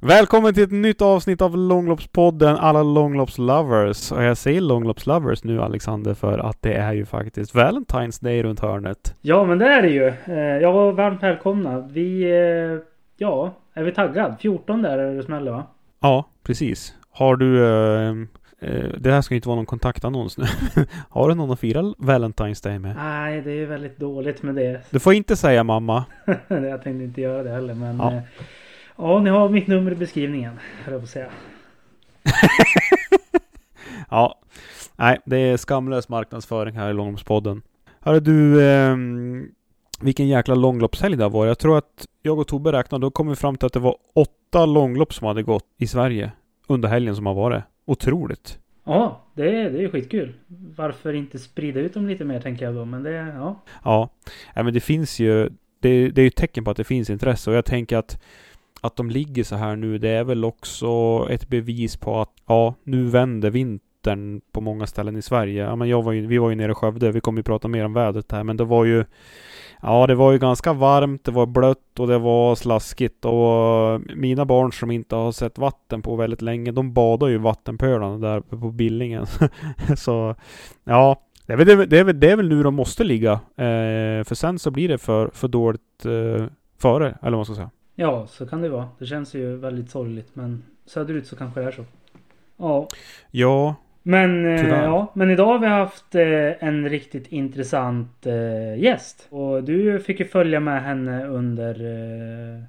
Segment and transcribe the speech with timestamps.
[0.00, 4.12] Välkommen till ett nytt avsnitt av Långloppspodden alla långloppslovers.
[4.12, 8.60] Och jag säger långloppslovers nu Alexander för att det är ju faktiskt Valentine's Day runt
[8.60, 9.14] hörnet.
[9.20, 10.06] Ja men det är det ju.
[10.34, 11.80] Eh, Ja, varmt välkomna.
[11.80, 12.84] Vi, eh,
[13.16, 14.36] ja, är vi taggad?
[14.40, 15.66] 14 där är det smäller va?
[16.00, 16.94] Ja, precis.
[17.10, 17.64] Har du...
[18.60, 20.44] Eh, det här ska ju inte vara någon kontaktannons nu.
[21.08, 22.96] Har du någon att fira Valentine's Day med?
[22.96, 24.80] Nej, det är väldigt dåligt med det.
[24.90, 26.04] Du får inte säga mamma.
[26.48, 27.96] jag tänkte inte göra det heller men...
[27.98, 28.22] Ja.
[28.98, 30.58] Ja, ni har mitt nummer i beskrivningen.
[30.84, 31.30] Höll jag på att säga.
[34.10, 34.40] Ja.
[34.96, 37.62] Nej, det är skamlös marknadsföring här i Långloppspodden.
[38.00, 39.48] Hörru du, ehm,
[40.00, 41.48] vilken jäkla långloppshelg det har varit.
[41.48, 43.96] Jag tror att jag och Tobbe räknade, då kom vi fram till att det var
[44.14, 46.32] åtta långlopp som hade gått i Sverige
[46.66, 47.62] under helgen som har varit.
[47.84, 48.58] Otroligt.
[48.84, 50.34] Ja, det är, det är skitkul.
[50.76, 52.84] Varför inte sprida ut dem lite mer tänker jag då.
[52.84, 53.62] Men det, ja.
[53.84, 54.08] Ja,
[54.54, 55.48] men det finns ju,
[55.80, 58.22] det, det är ju ett tecken på att det finns intresse och jag tänker att
[58.80, 60.88] att de ligger så här nu, det är väl också
[61.30, 65.64] ett bevis på att ja, nu vänder vintern på många ställen i Sverige.
[65.64, 67.68] Ja, men jag var ju, vi var ju nere i Skövde, vi kommer ju prata
[67.68, 69.04] mer om vädret här, men det var ju
[69.82, 74.44] Ja, det var ju ganska varmt, det var blött och det var slaskigt och mina
[74.44, 78.40] barn som inte har sett vatten på väldigt länge, de badar ju i vattenpölarna där
[78.40, 79.26] på Billingen.
[79.96, 80.34] så
[80.84, 82.74] ja, det är, väl, det, är väl- det, är väl, det är väl nu de
[82.74, 83.32] måste ligga.
[83.32, 86.46] Eh, för sen så blir det för, för dåligt eh,
[86.78, 87.70] före, eller vad man ska säga
[88.00, 88.88] ja, så kan det vara.
[88.98, 91.84] Det känns ju väldigt sorgligt men söderut så kanske det är så.
[92.56, 92.88] Ja,
[93.30, 99.26] Ja, Men, eh, ja, men idag har vi haft eh, en riktigt intressant eh, gäst.
[99.30, 101.74] Och du fick ju följa med henne under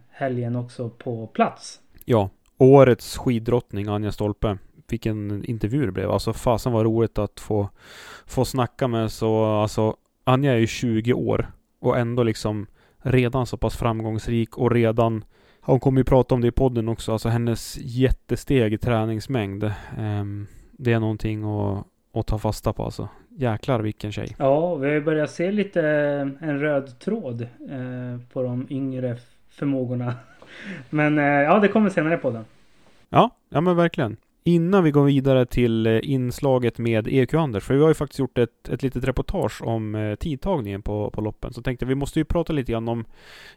[0.09, 1.79] helgen också på plats.
[2.05, 2.29] ja.
[2.57, 4.57] Årets skiddrottning Anja Stolpe.
[4.89, 6.11] Vilken intervju det blev.
[6.11, 7.69] Alltså fasen var roligt att få,
[8.27, 12.67] få snacka med så, alltså Anja är ju 20 år och ändå liksom
[13.01, 15.23] redan så pass framgångsrik och redan
[15.61, 19.71] hon kommer ju prata om det i podden också, alltså hennes jättesteg i träningsmängd.
[19.97, 23.09] Ehm, det är någonting att, att ta fasta på alltså.
[23.29, 24.35] Jäklar vilken tjej.
[24.37, 29.17] Ja, vi har ju börjat se lite eh, en röd tråd eh, på de yngre
[29.49, 30.13] förmågorna.
[30.89, 32.45] Men eh, ja, det kommer senare på den.
[33.09, 34.17] Ja, ja men verkligen.
[34.49, 38.19] Innan vi går vidare till eh, inslaget med EQ Anders, för vi har ju faktiskt
[38.19, 41.53] gjort ett, ett litet reportage om eh, tidtagningen på, på loppen.
[41.53, 43.05] Så tänkte jag, vi måste ju prata lite grann om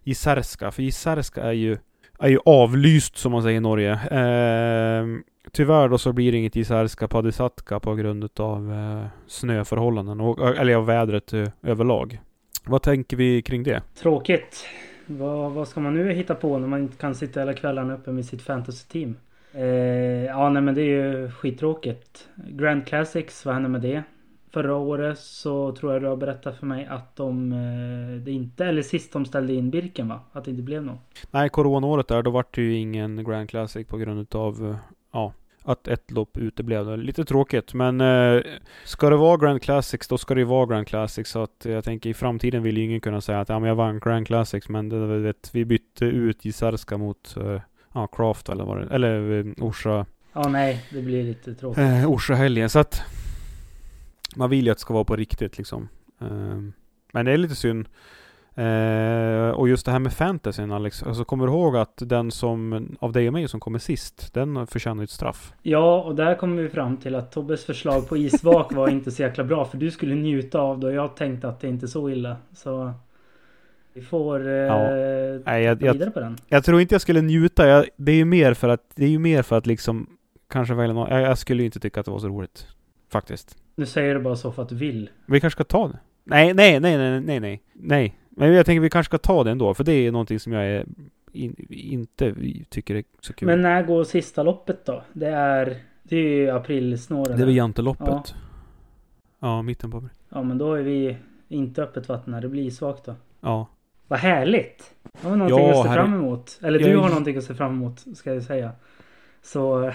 [0.02, 1.78] Jizerska, för Jizerska är ju,
[2.18, 3.92] är ju avlyst som man säger i Norge.
[3.92, 5.06] Eh,
[5.52, 10.74] tyvärr då så blir det inget Jizerska Padisatka på grund av eh, snöförhållanden, och, eller
[10.74, 12.20] av vädret eh, överlag.
[12.64, 13.82] Vad tänker vi kring det?
[14.02, 14.64] Tråkigt.
[15.06, 18.10] Vad, vad ska man nu hitta på när man inte kan sitta hela kvällarna uppe
[18.10, 19.14] med sitt fantasy-team?
[19.54, 22.28] Eh, ja, nej men det är ju skittråkigt.
[22.48, 24.02] Grand Classics, vad hände med det?
[24.50, 28.64] Förra året så tror jag du har berättat för mig att de, eh, det inte,
[28.64, 30.20] eller sist de ställde in Birken va?
[30.32, 31.26] Att det inte blev något.
[31.30, 34.76] Nej, coronaåret där, då vart det ju ingen Grand Classic på grund utav, eh,
[35.12, 35.32] ja,
[35.64, 36.98] att ett lopp uteblev.
[36.98, 38.42] Lite tråkigt, men eh,
[38.84, 41.30] ska det vara Grand Classics, då ska det ju vara Grand Classics.
[41.30, 43.76] Så att jag tänker i framtiden vill ju ingen kunna säga att ja, men jag
[43.76, 47.60] vann Grand Classics, men det, vet, vi bytte ut Jizerska mot eh,
[47.92, 51.78] ja, Craft eller vad det eller eh, Orsa, Ja, nej, det blir lite tråkigt.
[51.78, 52.70] eh, Orsa-helgen.
[52.70, 53.02] Så att
[54.36, 55.88] man vill ju att det ska vara på riktigt liksom.
[56.20, 56.58] Eh,
[57.12, 57.88] men det är lite synd.
[58.54, 62.88] Eh, och just det här med fantasyn Alex, alltså kommer du ihåg att den som
[63.00, 65.52] av dig och mig som kommer sist, den förtjänar ett straff.
[65.62, 69.22] Ja, och där kommer vi fram till att Tobbes förslag på isvak var inte så
[69.22, 69.64] jäkla bra.
[69.64, 72.36] För du skulle njuta av det och jag tänkte att det inte är så illa.
[72.54, 72.92] Så
[73.94, 74.90] vi får eh, Ja.
[75.44, 76.36] Nej, jag, gå jag, vidare på den.
[76.48, 77.68] jag tror inte jag skulle njuta.
[77.68, 80.06] Jag, det är ju mer för att, det är ju mer för att liksom
[80.48, 82.66] kanske välja någon, jag, jag skulle ju inte tycka att det var så roligt.
[83.12, 83.56] Faktiskt.
[83.74, 85.10] Nu säger du bara så för att du vill.
[85.26, 85.98] Vi kanske ska ta det?
[86.24, 88.18] Nej, nej, nej, nej, nej, nej, nej.
[88.30, 90.66] Men jag tänker vi kanske ska ta det ändå, för det är någonting som jag
[90.66, 90.86] är
[91.32, 92.34] in, inte
[92.68, 93.46] tycker är så kul.
[93.46, 95.02] Men när går sista loppet då?
[95.12, 97.36] Det är, det är ju aprilsnåren.
[97.36, 98.34] det är väl janteloppet?
[99.40, 99.62] Ja.
[99.62, 100.10] mitten på april.
[100.28, 101.16] Ja, men då är vi
[101.48, 102.40] inte öppet vatten här.
[102.40, 103.14] Det blir svagt då.
[103.40, 103.68] Ja.
[104.12, 104.94] Vad härligt!
[105.22, 106.58] Jag har någonting Ja, att se herre- fram emot.
[106.62, 108.70] Eller Jag du är- har någonting att se fram emot, ska jag säga.
[109.42, 109.92] Så,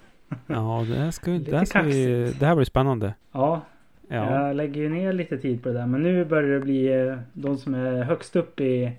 [0.46, 3.14] Ja, det här ska, det här, ska vi, det här blir spännande.
[3.32, 3.60] ja.
[4.08, 4.46] Ja.
[4.46, 5.86] Jag lägger ju ner lite tid på det där.
[5.86, 8.92] Men nu börjar det bli eh, de som är högst upp i,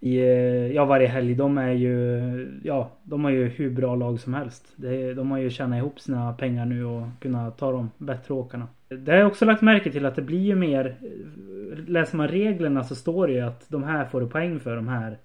[0.00, 0.26] i, eh,
[0.72, 1.34] ja varje helg.
[1.34, 4.72] De är ju, ja de har ju hur bra lag som helst.
[4.76, 8.68] Det, de har ju tjänat ihop sina pengar nu och kunnat ta de bättre åkarna.
[8.88, 10.94] Det har jag också lagt märke till att det blir ju mer,
[11.86, 14.88] läser man reglerna så står det ju att de här får du poäng för de
[14.88, 15.18] här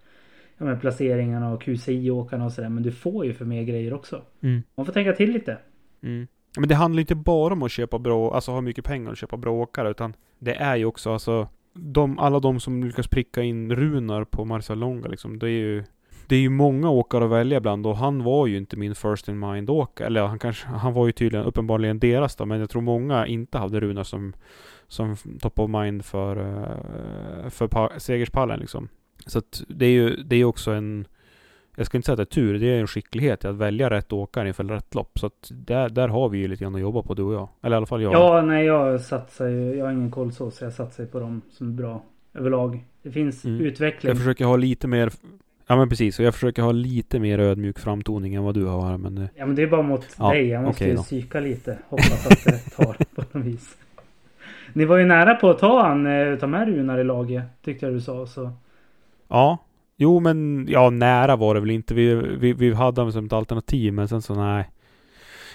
[0.58, 2.70] ja, men placeringarna och QCI-åkarna och sådär.
[2.70, 4.22] Men du får ju för mer grejer också.
[4.42, 4.64] Mm.
[4.76, 5.58] Man får tänka till lite.
[6.04, 6.28] Mm.
[6.58, 9.38] Men det handlar inte bara om att köpa bra, alltså ha mycket pengar och köpa
[9.38, 13.76] bra åkare, utan det är ju också alltså de, alla de som lyckas pricka in
[13.76, 15.84] Runar på Marcel Longa liksom, det är ju
[16.28, 19.28] det är ju många åkare att välja bland och han var ju inte min first
[19.28, 20.08] in mind åkare.
[20.08, 23.58] Eller han kanske, han var ju tydligen uppenbarligen deras då, men jag tror många inte
[23.58, 24.34] hade Runar som,
[24.88, 28.88] som top of mind för, eh, för segerspallen liksom.
[29.26, 31.08] Så att det är ju, det är också en,
[31.76, 34.14] jag ska inte säga att det är tur, det är en skicklighet att välja rätt
[34.14, 35.20] åkare inför rätt lopp.
[35.20, 37.50] Så att där, där har vi ju lite grann att jobba på du och jag.
[37.62, 38.14] Eller i alla fall jag.
[38.14, 41.42] Ja, nej jag satsar ju, jag har ingen koll så, så jag satsar på dem
[41.52, 42.86] som är bra överlag.
[43.04, 43.62] Det finns mm.
[43.62, 44.10] utveckling.
[44.10, 45.12] Jag försöker ha lite mer
[45.68, 48.98] Ja men precis, och jag försöker ha lite mer ödmjuk framtoning än vad du har
[48.98, 49.18] men...
[49.18, 51.78] Eh, ja men det är bara mot ja, dig, jag måste okay ju psyka lite.
[51.90, 53.78] Hoppas att det tar på något vis.
[54.74, 57.86] Ni var ju nära på att ta han, eh, ta med Runar i laget, tyckte
[57.86, 58.52] jag du sa så.
[59.28, 59.58] Ja,
[59.98, 61.94] Jo men, ja nära var det väl inte.
[61.94, 64.70] Vi, vi, vi hade honom som ett alternativ men sen så nej.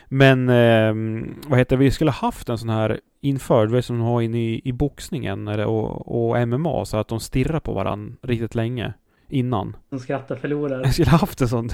[0.09, 4.05] Men eh, vad heter det, vi skulle haft en sån här införd, vet som de
[4.05, 8.17] har inne i, i boxningen eller, och, och MMA så att de stirrar på varandra
[8.23, 8.93] riktigt länge
[9.31, 9.77] innan.
[9.91, 10.81] De skrattar förlorar.
[10.81, 11.69] Jag skulle haft en sån.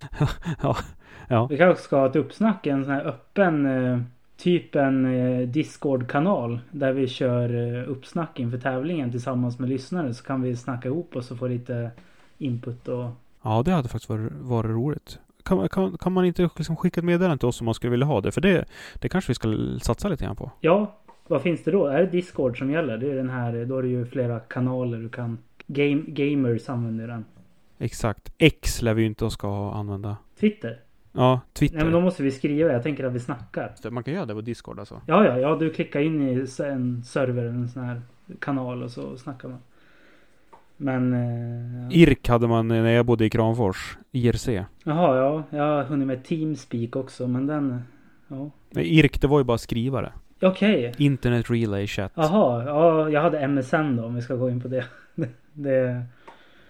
[0.62, 0.76] ja,
[1.28, 1.46] ja.
[1.46, 4.00] Vi kanske ska ha ett uppsnack, en sån här öppen eh,
[4.36, 10.24] typ en eh, Discord-kanal där vi kör eh, uppsnack inför tävlingen tillsammans med lyssnare så
[10.24, 11.90] kan vi snacka ihop oss och få lite
[12.38, 13.10] input och...
[13.42, 15.18] Ja, det hade faktiskt varit, varit roligt.
[15.42, 18.06] Kan, kan, kan man inte liksom skicka ett meddelande till oss om man skulle vilja
[18.06, 18.32] ha det?
[18.32, 18.64] För det,
[18.94, 19.48] det kanske vi ska
[19.82, 20.50] satsa lite grann på.
[20.60, 20.96] Ja,
[21.26, 21.86] vad finns det då?
[21.86, 22.98] Är det Discord som gäller?
[22.98, 25.38] Det är den här, då är det ju flera kanaler du kan...
[25.66, 27.24] Game, gamers använder den.
[27.78, 28.32] Exakt.
[28.38, 30.16] X lär vi ju inte ska använda.
[30.40, 30.80] Twitter?
[31.12, 31.76] Ja, Twitter.
[31.76, 32.72] Nej men då måste vi skriva.
[32.72, 33.90] Jag tänker att vi snackar.
[33.90, 35.00] Man kan göra det på Discord alltså?
[35.06, 35.56] Ja, ja, ja.
[35.56, 38.02] Du klickar in i en server, en sån här
[38.40, 39.58] kanal och så snackar man.
[40.76, 41.12] Men...
[41.12, 43.98] Eh, IRK hade man när jag bodde i Kramfors.
[44.12, 44.48] IRC.
[44.48, 45.42] Jaha, ja.
[45.50, 47.82] Jag har hunnit med Teamspeak också, men den...
[48.28, 48.50] Ja.
[48.70, 50.12] Nej, IRK det var ju bara skrivare.
[50.42, 50.88] Okej.
[50.88, 51.06] Okay.
[51.06, 52.12] Internet Relay Chat.
[52.14, 53.10] Jaha, ja.
[53.10, 54.84] Jag hade MSN då om vi ska gå in på det.
[55.56, 56.02] Det...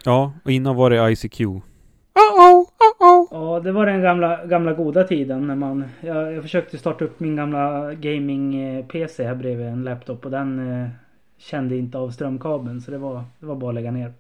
[0.05, 1.41] Ja, och innan var det ICQ.
[1.41, 3.27] Uh-oh, uh-oh.
[3.31, 5.85] Ja, det var den gamla, gamla goda tiden när man...
[6.01, 10.89] Jag, jag försökte starta upp min gamla gaming-PC här bredvid en laptop och den eh,
[11.39, 14.13] kände inte av strömkabeln så det var, det var bara att lägga ner.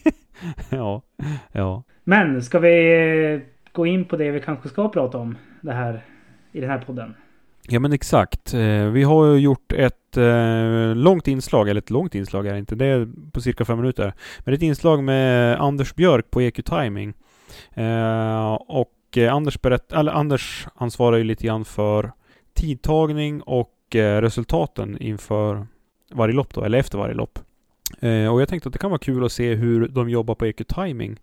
[0.70, 1.02] ja,
[1.52, 1.82] ja.
[2.04, 3.40] Men ska vi eh,
[3.72, 6.04] gå in på det vi kanske ska prata om det här
[6.52, 7.14] i den här podden?
[7.68, 8.54] Ja men exakt.
[8.54, 12.58] Eh, vi har ju gjort ett eh, långt inslag, eller ett långt inslag är det
[12.58, 14.14] inte, det är på cirka fem minuter.
[14.38, 17.14] Men det är ett inslag med Anders Björk på EQ Timing.
[17.74, 18.90] Eh, och
[19.30, 22.12] Anders, berätt, eller Anders ansvarar ju lite grann för
[22.54, 25.66] tidtagning och resultaten inför
[26.12, 27.38] varje lopp då, eller efter varje lopp.
[28.00, 30.46] Eh, och jag tänkte att det kan vara kul att se hur de jobbar på
[30.46, 31.20] EQ Timing.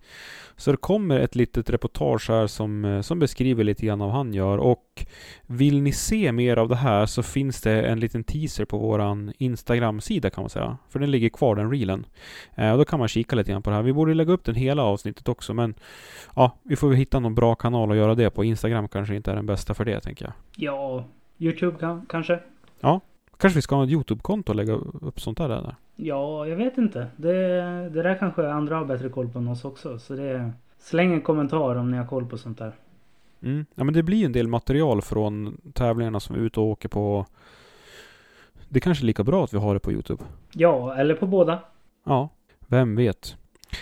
[0.56, 4.34] Så det kommer ett litet reportage här som, eh, som beskriver lite grann vad han
[4.34, 4.58] gör.
[4.58, 5.06] Och
[5.46, 9.34] vill ni se mer av det här så finns det en liten teaser på våran
[9.38, 10.78] Instagram-sida kan man säga.
[10.90, 12.06] För den ligger kvar den reelen.
[12.56, 13.84] Eh, och då kan man kika lite grann på det här.
[13.84, 15.74] Vi borde lägga upp den hela avsnittet också men
[16.36, 18.44] ja, vi får hitta någon bra kanal att göra det på.
[18.44, 20.34] Instagram kanske inte är den bästa för det tänker jag.
[20.56, 21.06] Ja,
[21.38, 22.40] Youtube kan, kanske.
[22.80, 23.02] Ja,
[23.42, 25.50] kanske vi ska ha ett Youtube-konto och lägga upp sånt där.
[25.50, 25.76] där.
[25.96, 27.08] Ja, jag vet inte.
[27.16, 27.34] Det,
[27.90, 30.00] det där kanske andra har bättre koll på än oss också.
[30.00, 30.52] Så det...
[30.80, 32.72] Släng en kommentar om ni har koll på sånt där.
[33.44, 33.66] Mm.
[33.76, 36.90] Ja men det blir en del material från tävlingarna som vi är ute och åker
[36.90, 37.26] på.
[38.70, 40.24] Det är kanske är lika bra att vi har det på Youtube.
[40.52, 41.60] Ja, eller på båda.
[42.04, 42.30] Ja,
[42.68, 43.36] vem vet.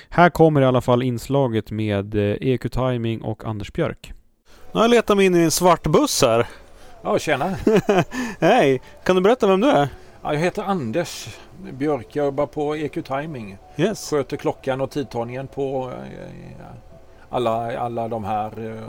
[0.10, 4.14] Här kommer i alla fall inslaget med EQ eh, Timing och Anders Björk.
[4.72, 6.48] Nu har jag letat mig in i en svart buss här.
[7.02, 7.56] Ja, tjena.
[8.40, 8.82] Hej!
[9.04, 9.88] Kan du berätta vem du är?
[10.24, 11.38] Ja, jag heter Anders
[11.72, 12.16] Björk.
[12.16, 13.58] Jag jobbar på EQ Timing.
[13.78, 14.10] Yes.
[14.10, 16.66] Sköter klockan och tidtagningen på eh,
[17.30, 18.82] alla, alla de här uh,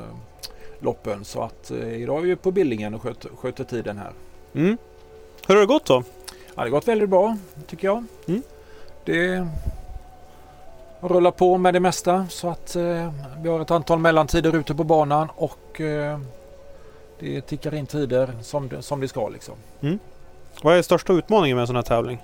[0.78, 1.24] loppen.
[1.24, 4.12] Så att uh, idag är vi på Billingen och sköter, sköter tiden här.
[4.54, 4.78] Mm.
[5.46, 6.02] Hur har det gått då?
[6.28, 7.36] Ja, det har gått väldigt bra
[7.66, 8.04] tycker jag.
[8.28, 8.42] Mm.
[9.04, 9.46] Det
[11.00, 13.12] rullar på med det mesta så att uh,
[13.42, 15.80] vi har ett antal mellantider ute på banan och
[17.20, 19.54] det tickar in tider som, som det ska liksom.
[19.80, 19.98] Mm.
[20.62, 22.22] Vad är största utmaningen med en sån här tävling?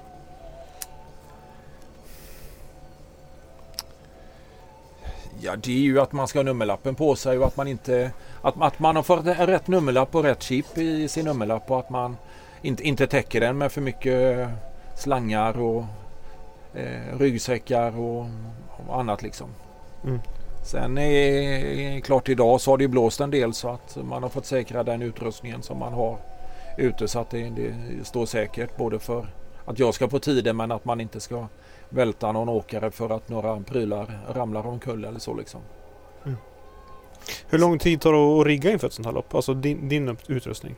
[5.40, 8.10] Ja, det är ju att man ska ha nummerlappen på sig och att man inte...
[8.42, 11.90] Att, att man har fått rätt nummerlapp och rätt chip i sin nummerlapp och att
[11.90, 12.16] man
[12.62, 14.48] inte, inte täcker den med för mycket
[14.96, 15.84] slangar och
[16.74, 18.26] eh, ryggsäckar och,
[18.86, 19.48] och annat liksom.
[20.04, 20.20] Mm.
[20.66, 24.46] Sen är klart idag så har det blåst en del så att man har fått
[24.46, 26.18] säkra den utrustningen som man har
[26.78, 29.26] ute så att det, det står säkert både för
[29.64, 31.46] att jag ska få tiden men att man inte ska
[31.88, 35.60] välta någon åkare för att några prylar ramlar omkull eller så liksom.
[36.24, 36.36] Mm.
[37.48, 39.34] Hur lång tid tar det att rigga inför ett sånt här lopp?
[39.34, 40.74] Alltså din, din utrustning?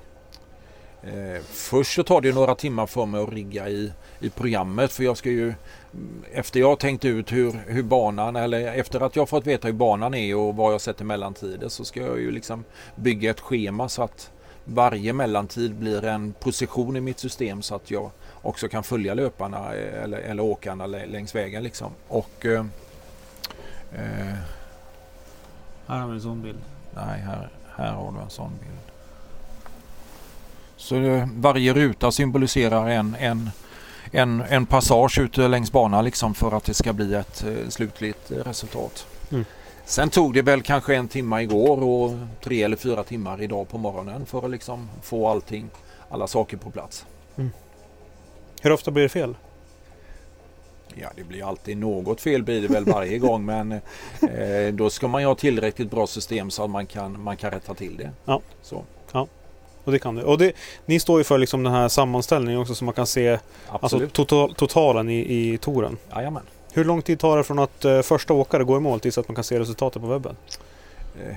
[1.02, 5.05] Eh, först så tar det några timmar för mig att rigga i, i programmet för
[5.05, 5.55] jag ska ju
[6.33, 10.14] efter jag tänkt ut hur, hur banan eller efter att jag fått veta hur banan
[10.14, 12.64] är och vad jag sätter mellantider så ska jag ju liksom
[12.97, 14.31] bygga ett schema så att
[14.64, 18.11] varje mellantid blir en position i mitt system så att jag
[18.43, 21.93] också kan följa löparna eh, eller, eller åkarna längs vägen liksom.
[22.09, 22.64] Och eh,
[23.93, 24.35] eh,
[25.87, 26.61] här har vi en sån bild.
[26.95, 28.88] Nej, här, här har du en sån bild.
[30.79, 33.51] Så varje ruta symboliserar en, en,
[34.13, 38.31] en, en passage ute längs banan liksom för att det ska bli ett eh, slutligt
[38.31, 39.07] resultat.
[39.31, 39.45] Mm.
[39.85, 43.79] Sen tog det väl kanske en timme igår och tre eller fyra timmar idag på
[43.79, 45.71] morgonen för att liksom få allting,
[46.09, 47.07] alla saker på plats.
[47.37, 47.51] Mm.
[48.63, 49.37] Hur ofta blir det fel?
[50.95, 55.09] Ja, det blir alltid något fel blir det väl varje gång men eh, då ska
[55.09, 58.11] man ju ha tillräckligt bra system så att man kan, man kan rätta till det.
[58.25, 58.41] Ja.
[58.63, 58.85] Så.
[59.13, 59.27] ja.
[59.85, 60.23] Och det kan du.
[60.23, 60.53] Och det,
[60.87, 64.55] ni står ju för liksom den här sammanställningen också så man kan se alltså, total,
[64.55, 65.97] totalen i, i touren.
[66.15, 66.43] Jajamän.
[66.73, 69.29] Hur lång tid tar det från att uh, första åkare går i mål tills att
[69.29, 70.37] man kan se resultatet på webben?
[71.21, 71.37] Uh,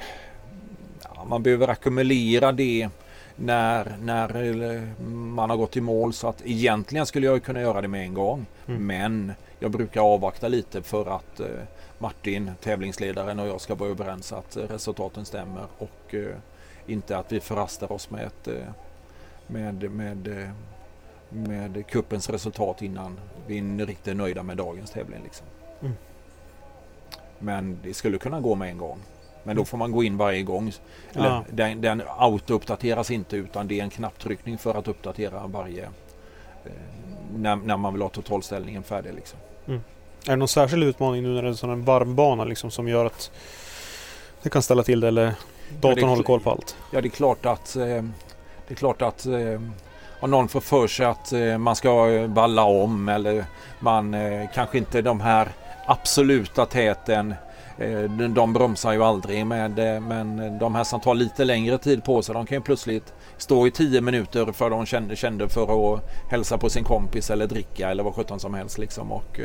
[1.04, 2.90] ja, man behöver ackumulera det
[3.36, 7.88] när, när man har gått i mål så att egentligen skulle jag kunna göra det
[7.88, 8.46] med en gång.
[8.68, 8.86] Mm.
[8.86, 11.46] Men jag brukar avvakta lite för att uh,
[11.98, 16.16] Martin, tävlingsledaren och jag ska vara överens att resultaten stämmer och
[16.88, 18.48] inte att vi förrastar oss med, ett,
[19.48, 20.52] med, med
[21.32, 25.20] med kuppens resultat innan vi är riktigt nöjda med dagens tävling.
[25.24, 25.48] Liksom.
[25.82, 25.94] Mm.
[27.40, 29.00] Men det skulle kunna gå med en gång.
[29.44, 29.66] Men då mm.
[29.66, 30.72] får man gå in varje gång.
[31.14, 31.46] Eller, ja.
[31.50, 36.72] Den, den auto-uppdateras inte utan det är en knapptryckning för att uppdatera varje eh,
[37.36, 39.14] när, när, man vill ha totalställningen färdig.
[39.14, 39.40] Liksom.
[39.68, 39.82] Mm.
[40.26, 42.88] Är det någon särskild utmaning nu när det är en sån här varmbana liksom, som
[42.88, 43.32] gör att
[44.44, 45.34] det kan ställa till det eller
[45.80, 46.76] datorn ja, det, håller koll på allt?
[46.92, 47.84] Ja det är klart att eh,
[48.68, 49.62] det är klart att eh,
[50.22, 53.46] om någon får för sig att eh, man ska valla om eller
[53.80, 55.48] man eh, kanske inte de här
[55.86, 57.34] absoluta täten
[57.78, 62.22] eh, de bromsar ju aldrig med men de här som tar lite längre tid på
[62.22, 66.02] sig de kan ju plötsligt stå i tio minuter för de kände, kände för att
[66.30, 69.40] hälsa på sin kompis eller dricka eller vad sjutton som helst liksom och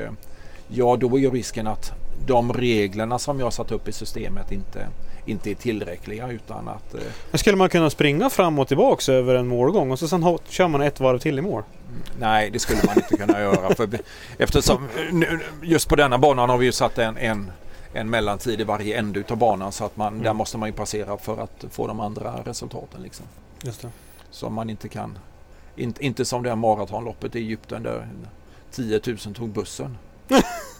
[0.68, 1.92] ja då är ju risken att
[2.26, 4.86] de reglerna som jag satt upp i systemet inte
[5.26, 6.94] inte är tillräckliga utan att...
[6.94, 7.00] Eh...
[7.30, 10.68] Men skulle man kunna springa fram och tillbaks över en målgång och så sen kör
[10.68, 11.62] man ett varv till i mål?
[12.18, 13.74] Nej, det skulle man inte kunna göra.
[13.74, 13.88] För,
[14.38, 14.88] eftersom
[15.62, 17.52] just på denna banan har vi ju satt en, en,
[17.92, 20.22] en mellantid i varje ände av banan så att man, mm.
[20.22, 23.02] där måste man ju passera för att få de andra resultaten.
[23.02, 23.26] Liksom.
[23.62, 23.90] Just det.
[24.30, 25.18] Så man inte kan.
[25.76, 28.08] Inte, inte som det här maratonloppet i Egypten där
[28.70, 29.98] 10 000 tog bussen.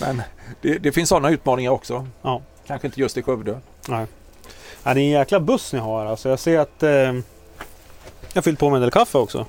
[0.00, 0.22] Men
[0.60, 2.06] det, det finns sådana utmaningar också.
[2.22, 2.42] Ja.
[2.66, 3.60] Kanske inte just i Skövde.
[3.88, 4.06] Nej.
[4.82, 6.28] Ja, det är en jäkla buss ni har alltså.
[6.28, 7.14] Jag ser att eh, jag
[8.34, 9.46] har fyllt på med en del kaffe också.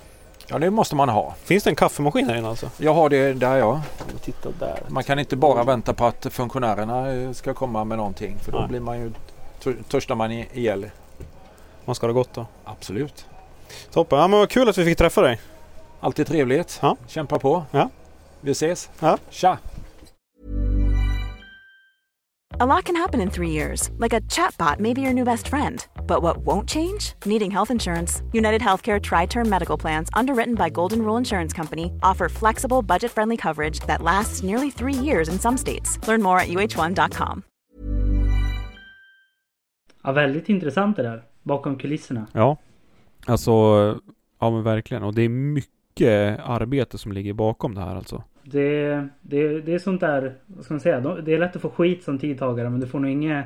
[0.47, 1.35] Ja det måste man ha.
[1.43, 2.69] Finns det en kaffemaskin här inne alltså?
[2.77, 3.81] Jag har det där ja.
[4.21, 4.79] Titta där.
[4.87, 8.37] Man kan inte bara vänta på att funktionärerna eh, ska komma med någonting.
[8.41, 8.67] För då Nej.
[8.67, 9.11] blir man ju
[9.89, 10.89] törstar man ihjäl.
[11.85, 12.45] Man ska ha det gott då?
[12.63, 13.25] Absolut.
[13.91, 14.19] Toppen.
[14.19, 15.41] Ja, men vad kul att vi fick träffa dig.
[15.99, 16.79] Alltid trevligt.
[16.81, 16.97] Ja.
[17.07, 17.63] Kämpa på.
[17.71, 17.89] Ja.
[18.41, 18.89] Vi ses.
[18.99, 19.17] Ja.
[19.29, 19.57] Tja!
[22.57, 25.49] A lot can happen in three years, like a chatbot may be your new best
[25.49, 25.85] friend.
[26.07, 27.13] But what won't change?
[27.25, 28.23] Needing health insurance.
[28.31, 33.11] United Healthcare Tri Term Medical Plans, underwritten by Golden Rule Insurance Company, offer flexible, budget
[33.11, 35.99] friendly coverage that lasts nearly three years in some states.
[36.07, 37.43] Learn more at uh1.com.
[40.03, 42.27] Ja, väldigt intressant det där, bakom kulisserna.
[42.31, 42.57] Ja,
[43.25, 43.51] alltså,
[44.39, 45.03] ja men verkligen.
[45.03, 48.23] Och det är mycket arbete som ligger bakom det här alltså.
[48.47, 51.69] Det, det, det är sånt där, vad ska man säga, det är lätt att få
[51.69, 53.45] skit som tidtagare men du får nog inget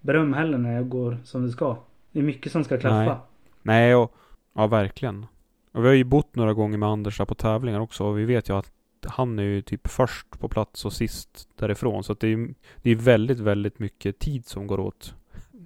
[0.00, 1.76] beröm heller när det går som det ska.
[2.12, 3.04] Det är mycket som ska klaffa.
[3.04, 3.16] Nej,
[3.62, 4.14] Nej och,
[4.54, 5.26] ja verkligen.
[5.72, 8.48] Och vi har ju bott några gånger med Anders på tävlingar också och vi vet
[8.48, 8.72] ju att
[9.06, 12.04] han är ju typ först på plats och sist därifrån.
[12.04, 15.14] Så att det är, det är väldigt, väldigt mycket tid som går åt.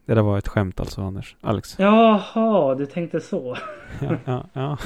[0.07, 1.37] Det där var ett skämt alltså Anders.
[1.41, 1.79] Alex.
[1.79, 3.57] Jaha, du tänkte så.
[4.01, 4.79] ja, ja, ja.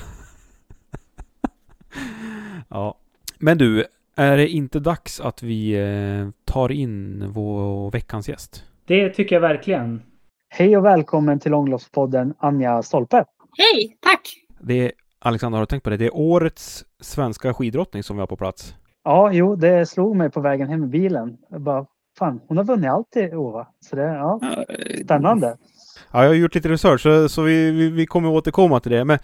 [2.68, 2.96] ja.
[3.38, 3.84] Men du,
[4.16, 8.64] är det inte dags att vi eh, tar in vår veckans gäst?
[8.86, 10.02] Det tycker jag verkligen.
[10.48, 13.24] Hej och välkommen till Långloppspodden Anja Stolpe.
[13.58, 14.20] Hej, tack!
[14.60, 15.96] Det är Alexander, har du tänkt på det?
[15.96, 18.74] Det är årets svenska skidrottning som vi har på plats.
[19.04, 21.36] Ja, jo, det slog mig på vägen hem i bilen.
[21.50, 21.86] Jag bara,
[22.18, 23.68] fan, hon har vunnit allt i år va?
[23.80, 24.40] Så det, ja,
[25.04, 25.56] spännande.
[26.12, 29.04] Ja, jag har gjort lite research så, så vi, vi, vi kommer återkomma till det.
[29.04, 29.18] Men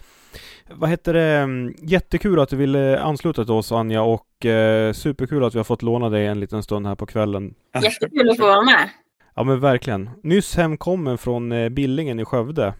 [0.69, 1.37] vad heter det?
[1.37, 5.63] mm, Jättekul att du ville ansluta till oss Anja och eh, superkul att vi har
[5.63, 7.53] fått låna dig en liten stund här på kvällen.
[7.83, 8.89] Jättekul att få vara med.
[9.35, 10.09] Ja men verkligen.
[10.23, 12.73] Nyss hemkommen från eh, Billingen i Skövde.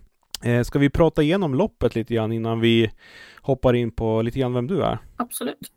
[0.44, 2.92] Eh, ska vi prata igenom loppet lite grann innan vi
[3.42, 4.98] hoppar in på lite grann vem du är?
[5.18, 5.72] Absolut.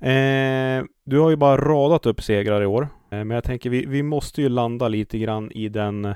[0.00, 2.82] Eh, du har ju bara radat upp segrar i år.
[2.82, 6.14] Eh, men jag tänker vi, vi måste ju landa lite grann i den,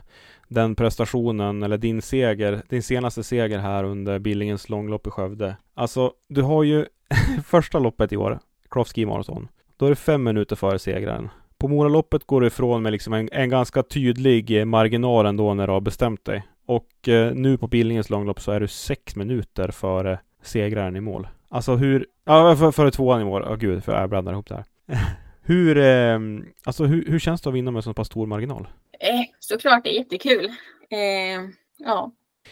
[0.49, 5.57] den prestationen eller din seger, din senaste seger här under Billingens långlopp i Skövde.
[5.75, 6.87] Alltså, du har ju
[7.45, 8.39] första loppet i år,
[8.71, 9.49] Cross Ski Marathon.
[9.77, 11.29] Då är det fem minuter före segraren.
[11.59, 15.73] På Moraloppet går du ifrån med liksom en, en ganska tydlig marginal ändå när du
[15.73, 16.45] har bestämt dig.
[16.67, 21.29] Och eh, nu på Billingens långlopp så är du sex minuter före segraren i mål.
[21.49, 24.55] Alltså hur, ja för, före tvåan i mål, ja gud för jag blandar ihop det
[24.55, 24.65] här.
[25.43, 26.19] hur, eh,
[26.65, 28.69] alltså hur, hur känns det att vinna med så pass stor marginal?
[29.01, 30.45] Eh, såklart, det är jättekul.
[30.91, 32.11] Eh, ja,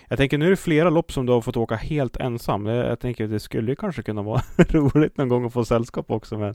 [0.09, 2.67] Jag tänker nu är det flera lopp som du har fått åka helt ensam.
[2.67, 6.11] Jag, jag tänker att det skulle kanske kunna vara roligt någon gång att få sällskap
[6.11, 6.39] också.
[6.39, 6.55] Men,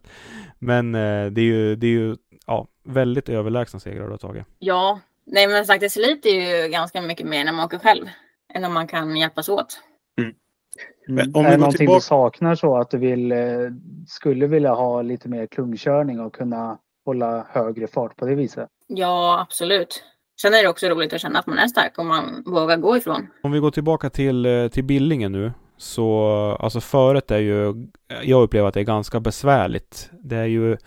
[0.59, 2.15] men eh, det är ju, det är ju
[2.47, 4.45] ja, väldigt överlägsna segrar du har tagit.
[4.59, 4.99] ja.
[5.25, 8.05] Nej, men sagt, det sliter ju ganska mycket mer när man åker själv
[8.53, 9.79] än om man kan hjälpas åt.
[11.07, 11.31] Men Mm.
[11.35, 13.37] om är det någonting tillbaka- du saknar så att du vill, eh,
[14.07, 18.69] skulle vilja ha lite mer klungkörning och kunna hålla högre fart på det viset?
[18.87, 20.03] Ja, absolut.
[20.41, 22.97] Sen är det också roligt att känna att man är stark och man vågar gå
[22.97, 23.27] ifrån.
[23.43, 25.51] Om vi går tillbaka till, eh, till Billingen nu.
[25.77, 26.25] Så
[26.59, 27.73] alltså föret är ju,
[28.23, 30.09] jag upplever att det är ganska besvärligt.
[30.23, 30.77] Det är ju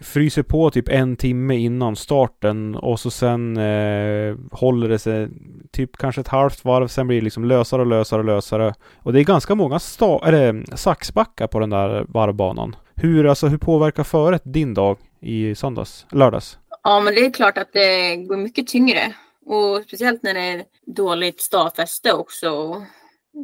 [0.00, 5.28] fryser på typ en timme innan starten och så sen eh, håller det sig
[5.72, 6.88] typ kanske ett halvt varv.
[6.88, 8.74] Sen blir det liksom lösare och lösare och lösare.
[8.98, 12.76] Och det är ganska många sta- eller, saxbackar på den där varvbanan.
[12.94, 16.58] Hur, alltså, hur påverkar föret din dag i söndags, lördags?
[16.82, 19.14] Ja, men det är klart att det går mycket tyngre.
[19.46, 22.82] Och speciellt när det är dåligt stavfäste också.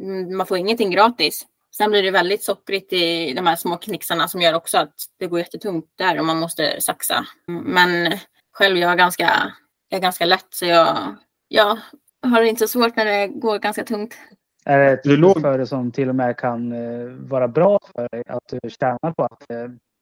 [0.03, 1.45] Mm, man får ingenting gratis.
[1.77, 5.27] Sen blir det väldigt sockrigt i de här små knixarna som gör också att det
[5.27, 7.25] går jättetungt där och man måste saxa.
[7.47, 8.17] Men
[8.53, 9.53] själv jag är ganska,
[9.89, 11.15] jag är ganska lätt så jag,
[11.47, 11.77] jag
[12.21, 14.13] har det inte så svårt när det går ganska tungt.
[14.65, 17.79] Är det ett Du låg- för det som till och med kan eh, vara bra
[17.95, 18.23] för dig?
[18.27, 19.57] Att du tjänar på att eh,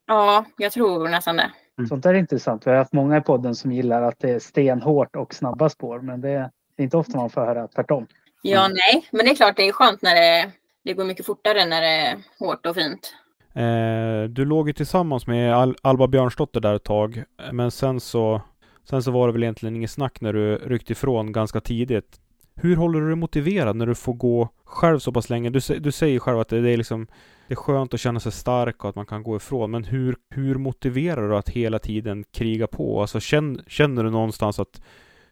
[0.07, 1.51] Ja, jag tror nästan det.
[1.77, 1.87] Mm.
[1.87, 2.67] Sånt där är intressant.
[2.67, 5.99] Vi har haft många i podden som gillar att det är stenhårt och snabba spår.
[5.99, 8.07] Men det är inte ofta man får höra tvärtom.
[8.41, 10.51] Ja, nej, men det är klart det är skönt när det,
[10.85, 13.13] det går mycket fortare när det är hårt och fint.
[13.53, 17.23] Eh, du låg ju tillsammans med Al- Alba Björnsdotter där ett tag.
[17.51, 18.41] Men sen så,
[18.83, 22.19] sen så var det väl egentligen inget snack när du ryckte ifrån ganska tidigt.
[22.55, 25.49] Hur håller du dig motiverad när du får gå själv så pass länge?
[25.49, 27.07] Du, du säger själv att det, det är liksom
[27.47, 29.71] det är skönt att känna sig stark och att man kan gå ifrån.
[29.71, 33.01] Men hur, hur motiverar du att hela tiden kriga på?
[33.01, 34.81] Alltså känner, känner du någonstans att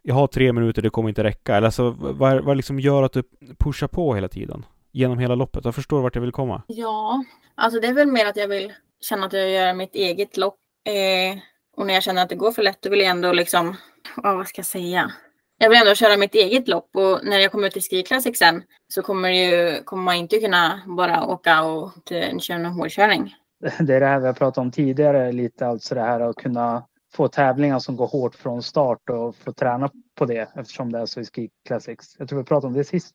[0.02, 1.56] jag har tre minuter, det kommer inte räcka?
[1.56, 3.22] Eller alltså, vad, vad liksom gör att du
[3.58, 4.64] pushar på hela tiden?
[4.96, 5.64] Genom hela loppet?
[5.64, 6.62] Jag förstår vart jag vill komma.
[6.66, 10.36] Ja, alltså det är väl mer att jag vill känna att jag gör mitt eget
[10.36, 10.58] lopp.
[10.88, 11.38] Eh,
[11.76, 13.76] och när jag känner att det går för lätt, då vill jag ändå liksom,
[14.22, 15.12] ja, vad ska jag säga?
[15.58, 18.62] Jag vill ändå köra mitt eget lopp och när jag kommer ut till Ski sen
[18.88, 21.92] så kommer, ju, kommer man inte kunna bara åka och
[22.40, 23.34] köra en hårdkörning.
[23.80, 25.66] Det är det här vi har pratat om tidigare lite.
[25.66, 29.90] Alltså det här att kunna få tävlingar som går hårt från start och få träna
[30.14, 32.16] på det eftersom det är så i Ski Classics.
[32.18, 33.14] Jag tror vi pratade om det sist.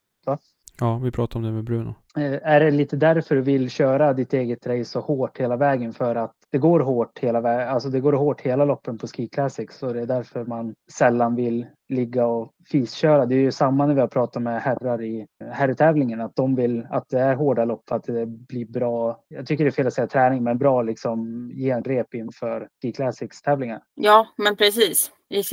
[0.79, 1.95] Ja, vi pratade om det med Bruno.
[2.17, 5.93] Eh, Är det lite därför du vill köra ditt eget race så hårt hela vägen?
[5.93, 9.27] För att det går hårt hela vägen, alltså det går hårt hela loppen på Ski
[9.27, 9.77] Classics.
[9.77, 13.25] Så det är därför man sällan vill ligga och fisköra.
[13.25, 16.21] Det är ju samma när vi har pratat med herrar i herrtävlingen.
[16.21, 19.19] Att de vill att det är hårda lopp, att det blir bra.
[19.27, 23.41] Jag tycker det är fel att säga träning, men bra liksom genrep inför Ski Classics
[23.41, 23.81] tävlingar.
[23.95, 25.11] Ja, men precis.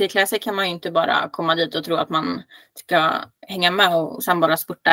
[0.09, 2.41] Classic kan man ju inte bara komma dit och tro att man
[2.75, 3.11] ska
[3.47, 4.91] hänga med och sen bara spurta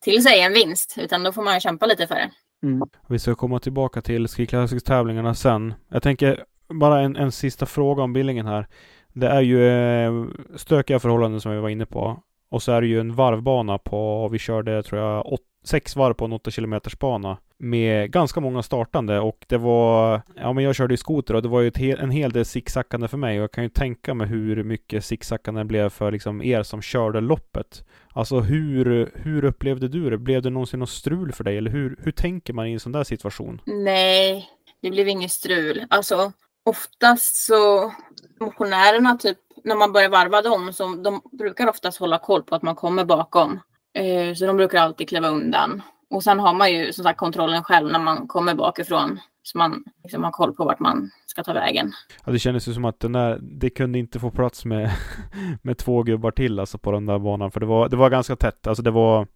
[0.00, 2.30] till sig en vinst, utan då får man ju kämpa lite för det.
[2.62, 2.88] Mm.
[3.08, 5.74] Vi ska komma tillbaka till Ski Classics-tävlingarna sen.
[5.88, 8.66] Jag tänker bara en, en sista fråga om Billingen här.
[9.12, 10.12] Det är ju eh,
[10.56, 12.22] stökiga förhållanden som vi var inne på.
[12.48, 16.14] Och så är det ju en varvbana på, vi körde tror jag åt, sex varv
[16.14, 17.38] på en 8 km bana.
[17.58, 21.48] Med ganska många startande och det var, ja men jag körde ju skoter och det
[21.48, 24.26] var ju he, en hel del zigzackande för mig och jag kan ju tänka mig
[24.26, 27.84] hur mycket zigzackande det blev för liksom er som körde loppet.
[28.12, 30.18] Alltså hur, hur upplevde du det?
[30.18, 31.58] Blev det någonsin något strul för dig?
[31.58, 33.60] Eller hur, hur tänker man i en sån där situation?
[33.66, 34.48] Nej,
[34.82, 35.86] det blev inget strul.
[35.90, 36.32] Alltså
[36.64, 37.92] oftast så
[38.40, 42.62] motionärerna typ när man börjar varva dem så de brukar oftast hålla koll på att
[42.62, 43.60] man kommer bakom.
[43.94, 45.82] Eh, så de brukar alltid kliva undan.
[46.10, 49.20] Och sen har man ju som sagt kontrollen själv när man kommer bakifrån.
[49.42, 51.92] Så man liksom har koll på vart man ska ta vägen.
[52.24, 54.90] Ja, det kändes ju som att den där, det kunde inte få plats med,
[55.62, 57.50] med två gubbar till alltså på den där banan.
[57.50, 58.66] För det var, det var ganska tätt.
[58.66, 59.26] Alltså det var,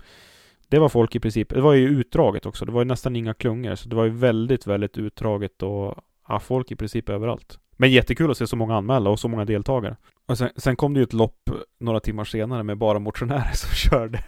[0.68, 1.48] det var folk i princip.
[1.48, 2.64] Det var ju utdraget också.
[2.64, 3.74] Det var ju nästan inga klungor.
[3.74, 5.94] Så det var ju väldigt, väldigt utdraget och
[6.28, 7.58] ja, folk i princip överallt.
[7.80, 9.96] Men jättekul att se så många anmälda och så många deltagare.
[10.28, 13.70] Och sen, sen, kom det ju ett lopp några timmar senare med bara motionärer som
[13.74, 14.22] körde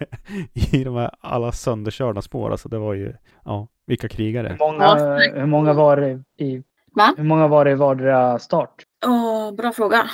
[0.53, 2.51] i de här alla sönderkörda spår.
[2.51, 3.13] Alltså det var ju,
[3.45, 4.47] ja, vilka krigare.
[4.47, 4.95] Hur många,
[5.39, 6.63] hur många var det i,
[6.95, 7.13] Va?
[7.17, 8.73] hur många var det i vardera start?
[9.05, 10.09] Åh, bra fråga.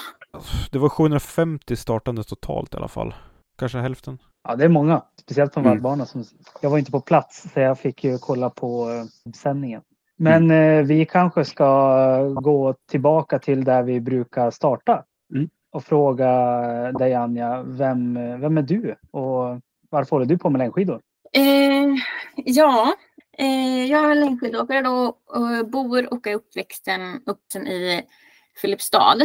[0.71, 3.13] Det var 750 startande totalt i alla fall.
[3.59, 4.17] Kanske hälften.
[4.47, 5.01] Ja, det är många.
[5.21, 5.69] Speciellt på Mm.
[5.71, 6.05] vallbana.
[6.05, 6.23] Som,
[6.61, 9.81] jag var inte på plats så jag fick ju kolla på eh, sändningen.
[10.17, 15.03] Men eh, vi kanske ska gå tillbaka till där vi brukar starta.
[15.33, 15.49] Mm.
[15.71, 16.31] Och fråga
[16.91, 18.95] dig Anja, vem, vem är du?
[19.11, 21.01] Och varför håller du på med längdskidor?
[21.33, 21.95] Eh,
[22.35, 22.95] ja,
[23.37, 28.03] eh, jag är längdskidåkare då och bor och är uppväxten, uppvuxen i
[28.61, 29.21] Filipstad.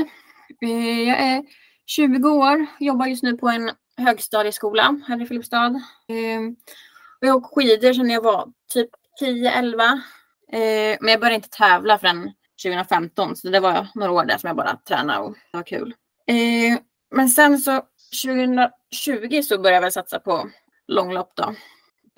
[0.62, 1.44] Eh, jag är
[1.86, 5.66] 20 år, jobbar just nu på en högstadieskola här i Filipstad.
[6.08, 6.40] Eh,
[7.20, 10.00] och jag åkt skidor sedan jag var typ 10-11.
[10.52, 14.46] Eh, men jag började inte tävla förrän 2015 så det var några år där som
[14.46, 15.94] jag bara tränade och det var kul.
[16.26, 16.78] Eh,
[17.14, 17.82] men sen så
[18.24, 20.48] 2020 så började jag väl satsa på
[20.88, 21.54] långlopp då.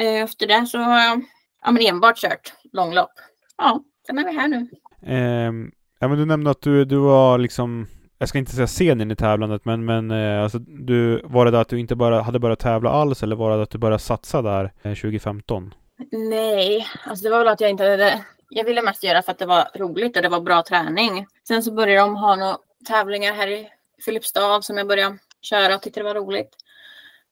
[0.05, 1.23] Eh, Efter det så har jag
[1.65, 3.13] ja, men enbart kört långlopp.
[3.57, 4.69] Ja, sen är vi här nu.
[5.07, 7.87] Ehm, ja men du nämnde att du, du var liksom
[8.19, 11.61] jag ska inte säga sen in i tävlandet men, men eh, alltså, du, var det
[11.61, 14.43] att du inte bara hade börjat tävla alls eller var det att du började satsa
[14.43, 15.75] där eh, 2015?
[16.13, 18.25] Nej, alltså det var väl att jag inte hade...
[18.49, 21.27] Jag ville mest göra för att det var roligt och det var bra träning.
[21.49, 23.69] Sen så började de ha några tävlingar här i
[24.05, 26.57] Filipstad som jag började köra och tyckte det var roligt.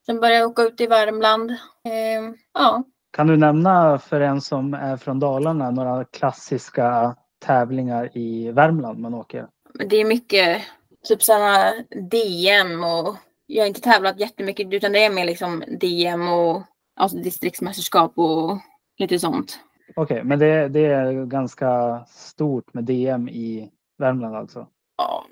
[0.07, 1.51] Sen började jag åka ut i Värmland.
[1.51, 8.51] Eh, ja, Kan du nämna för en som är från Dalarna några klassiska tävlingar i
[8.51, 9.47] Värmland man åker?
[9.75, 10.63] det är mycket
[11.05, 11.73] typ sådana
[12.11, 16.63] DM och jag har inte tävlat jättemycket utan det är mer liksom DM och
[16.97, 18.59] alltså distriktsmästerskap och
[18.99, 19.61] lite sånt.
[19.97, 24.67] Okej, men det, det är ganska stort med DM i Värmland alltså?
[24.97, 25.25] Ja,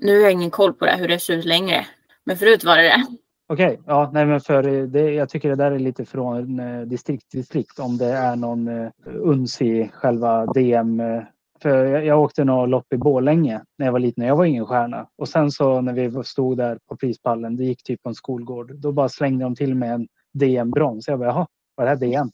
[0.00, 1.86] nu har jag ingen koll på det, hur det ser ut längre.
[2.24, 3.06] Men förut var det det.
[3.48, 7.30] Okej, ja, nej, men för det, jag tycker det där är lite från eh, distrikt
[7.30, 11.00] till distrikt om det är någon eh, uns i själva DM.
[11.00, 11.22] Eh,
[11.62, 14.24] för jag, jag åkte några lopp i Borlänge när jag var liten.
[14.24, 15.06] Jag var ingen stjärna.
[15.18, 18.74] Och sen så när vi stod där på prispallen, det gick typ på en skolgård.
[18.74, 21.08] Då bara slängde de till med en DM-brons.
[21.08, 22.30] Jag bara, jaha, vad är det här DM?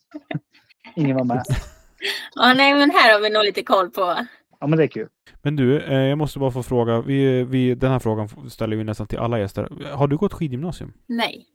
[0.96, 1.44] Ingen var med.
[2.34, 4.16] Ja, nej, men här har vi nog lite koll på.
[4.61, 5.08] Ja, men det är kul.
[5.42, 7.00] Men du, eh, jag måste bara få fråga.
[7.00, 9.68] Vi, vi, den här frågan ställer vi nästan till alla gäster.
[9.92, 10.92] Har du gått skidgymnasium?
[11.06, 11.46] Nej.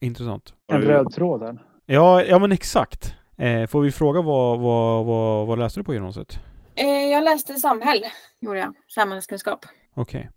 [0.00, 0.54] Intressant.
[0.72, 1.58] En röd tråd där.
[1.86, 3.14] Ja, ja men exakt.
[3.38, 6.38] Eh, får vi fråga vad, vad, vad, vad läste du på gymnasiet?
[6.74, 8.04] Eh, jag läste samhäll,
[8.40, 8.74] gjorde jag.
[8.94, 9.66] Samhällskunskap.
[9.94, 10.30] Okej.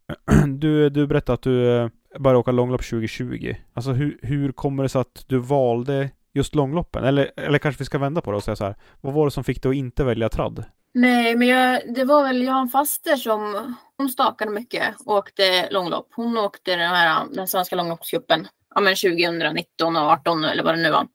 [0.48, 3.56] Du, du berättade att du eh, började åka långlopp 2020.
[3.74, 7.04] Alltså hur, hur kommer det sig att du valde just långloppen?
[7.04, 8.76] Eller, eller kanske vi ska vända på det och säga så här.
[9.02, 10.66] Vad var det som fick dig att inte välja tradd?
[10.94, 15.16] Nej, men jag, det var väl, jag har en faster som hon stakade mycket och
[15.16, 16.08] åkte långlopp.
[16.16, 20.82] Hon åkte den, här, den svenska långloppscupen ja, men 2019 och 18 eller vad det
[20.82, 21.08] nu var.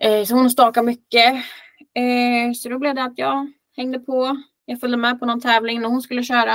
[0.00, 1.34] Eh, så hon stakade mycket.
[1.94, 4.42] Eh, så då blev det att jag hängde på.
[4.64, 6.52] Jag följde med på någon tävling när hon skulle köra.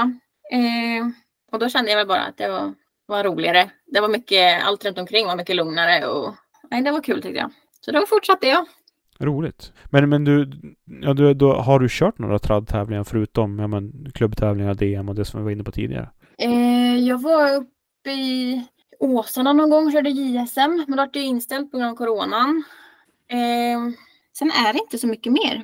[0.51, 1.07] Eh,
[1.51, 2.73] och då kände jag väl bara att det var,
[3.05, 3.71] var roligare.
[3.85, 6.35] Det var mycket, allt runt omkring var mycket lugnare och
[6.71, 7.51] nej, det var kul tyckte jag.
[7.81, 8.65] Så då fortsatte jag.
[9.19, 9.73] Roligt.
[9.89, 10.51] Men, men du,
[11.01, 15.25] ja, du, då, har du kört några traddtävlingar förutom ja, men, klubbtävlingar, DM och det
[15.25, 16.09] som vi var inne på tidigare?
[16.37, 18.63] Eh, jag var uppe i
[18.99, 22.63] Åsarna någon gång och körde JSM, men då var det inställt på grund av coronan.
[23.27, 23.93] Eh,
[24.37, 25.63] sen är det inte så mycket mer.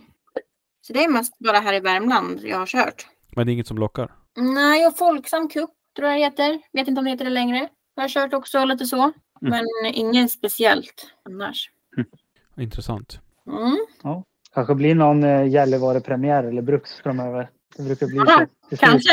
[0.81, 3.07] Så det är mest bara här i Värmland jag har kört.
[3.35, 4.11] Men det är inget som lockar?
[4.37, 5.69] Nej, och Folksam Cup
[5.99, 6.59] tror jag det heter.
[6.73, 7.69] Vet inte om det heter det längre.
[7.95, 9.11] Jag har kört också lite så.
[9.41, 11.69] Men ingen speciellt annars.
[12.57, 13.19] Intressant.
[13.47, 14.23] Mm.
[14.53, 17.49] Kanske blir någon eh, Gällivare-premiär eller Bruks framöver.
[17.77, 18.77] Det brukar bli Ja, så.
[18.77, 19.09] Kanske.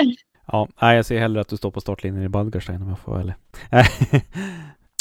[0.46, 3.16] Ja, nej, jag ser hellre att du står på startlinjen i Badgerstein om jag får
[3.16, 3.35] välja.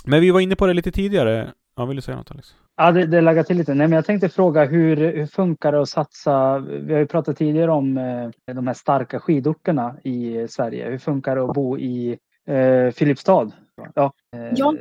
[0.06, 1.54] Men vi var inne på det lite tidigare.
[1.76, 2.56] Ja, vill du säga något Alex?
[2.78, 3.74] Ja, det, det laggar till lite.
[3.74, 6.60] Nej, men jag tänkte fråga hur, hur funkar det att satsa?
[6.60, 10.90] Vi har ju pratat tidigare om eh, de här starka skidorterna i Sverige.
[10.90, 13.52] Hur funkar det att bo i eh, Filipstad?
[13.96, 14.76] Ja, eh, Ja.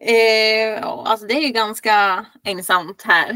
[0.00, 3.30] Eh, ja, alltså det är ju ganska ensamt här.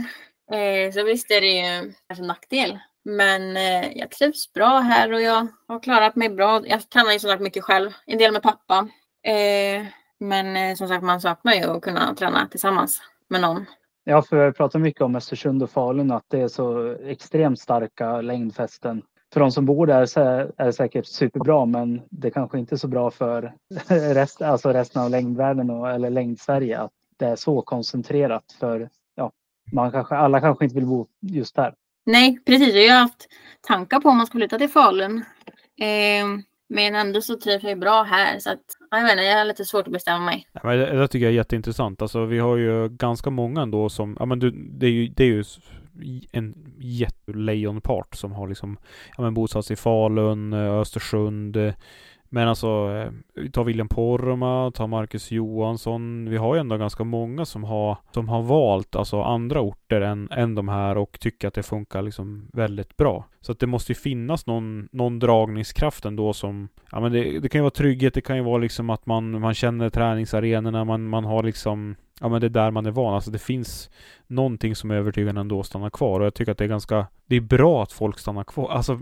[0.53, 2.79] Eh, så visst är det ju kanske en nackdel.
[3.05, 6.63] Men eh, jag trivs bra här och jag har klarat mig bra.
[6.67, 7.91] Jag tränar ju sagt mycket själv.
[8.07, 8.89] En del med pappa.
[9.27, 9.87] Eh,
[10.21, 13.65] men eh, som sagt man saknar ju att kunna träna tillsammans med någon.
[14.05, 18.21] Ja, för vi pratar mycket om Östersund och Falun att det är så extremt starka
[18.21, 19.03] längdfästen.
[19.33, 20.21] För de som bor där så
[20.57, 23.53] är det säkert superbra, men det kanske inte är så bra för
[24.15, 28.57] rest, alltså resten av längdvärlden och, eller längd-Sverige att det är så koncentrerat.
[28.61, 29.33] För ja,
[29.73, 31.75] man kanske, alla kanske inte vill bo just där.
[32.07, 32.75] Nej, precis.
[32.75, 33.29] Jag har haft
[33.61, 35.25] tankar på om man skulle flytta till Falun.
[35.81, 36.27] Eh,
[36.71, 38.39] men ändå så trivs jag bra här.
[38.39, 40.47] Så att, jag, vet inte, jag har lite svårt att bestämma mig.
[40.53, 42.03] Ja, men det, det tycker jag är jätteintressant.
[42.03, 45.25] Alltså vi har ju ganska många ändå som, ja men du, det är ju, det
[45.25, 45.45] är ju
[46.33, 48.77] en jättelejonpart som har liksom,
[49.17, 51.75] ja men bosatt sig i Falun, eh, Östersund, eh,
[52.33, 52.67] men alltså,
[53.37, 56.31] eh, ta William Poromaa, ta Marcus Johansson.
[56.31, 60.29] Vi har ju ändå ganska många som har, som har valt alltså andra orter än,
[60.31, 63.25] än de här och tycker att det funkar liksom väldigt bra.
[63.41, 67.49] Så att det måste ju finnas någon, någon dragningskraft ändå som, ja men det, det
[67.49, 71.09] kan ju vara trygghet, det kan ju vara liksom att man, man känner träningsarenorna, man,
[71.09, 73.15] man har liksom Ja men det är där man är van.
[73.15, 73.91] Alltså det finns
[74.27, 76.21] någonting som är övertygande ändå att stanna kvar.
[76.21, 77.07] Och jag tycker att det är ganska...
[77.27, 78.71] Det är bra att folk stannar kvar.
[78.71, 79.01] Alltså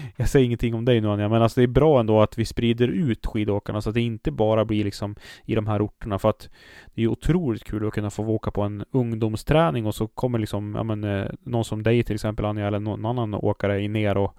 [0.16, 2.44] jag säger ingenting om dig nu Anja, men alltså det är bra ändå att vi
[2.44, 6.30] sprider ut skidåkarna så att det inte bara blir liksom i de här orterna för
[6.30, 6.48] att
[6.94, 10.74] det är otroligt kul att kunna få åka på en ungdomsträning och så kommer liksom,
[10.74, 14.36] ja men eh, någon som dig till exempel Anja eller någon annan åkare ner och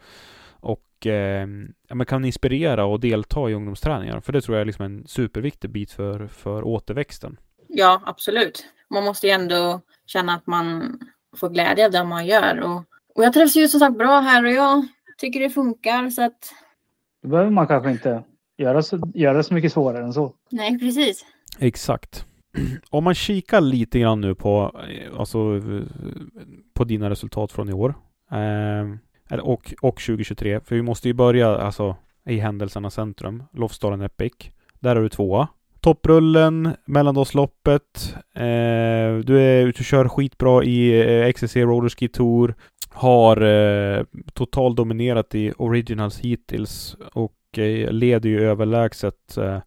[1.03, 1.47] och eh,
[1.87, 4.19] ja, men kan inspirera och delta i ungdomsträningar.
[4.19, 7.37] För det tror jag är liksom en superviktig bit för, för återväxten.
[7.67, 8.65] Ja, absolut.
[8.89, 10.99] Man måste ju ändå känna att man
[11.37, 12.59] får glädje av det man gör.
[12.61, 12.83] Och,
[13.15, 16.53] och jag trivs ju som sagt bra här och jag tycker det funkar så att...
[17.23, 18.23] Då behöver man kanske inte
[18.57, 20.33] göra så, göra så mycket svårare än så.
[20.51, 21.25] Nej, precis.
[21.59, 22.25] Exakt.
[22.89, 24.81] Om man kikar lite grann nu på,
[25.17, 25.61] alltså,
[26.73, 27.95] på dina resultat från i år.
[28.31, 30.59] Eh, och, och 2023.
[30.59, 31.95] För vi måste ju börja alltså,
[32.25, 33.43] i händelsernas centrum.
[33.53, 34.33] Lofsdalen Epic.
[34.79, 35.47] Där är du tvåa.
[35.83, 38.15] Topprullen, mellandagsloppet.
[38.35, 42.55] Eh, du är ute och kör skitbra i eh, XCC Rollerski Tour
[42.89, 49.59] har eh, totalt dominerat i originals hittills och eh, leder ju överlägset eh,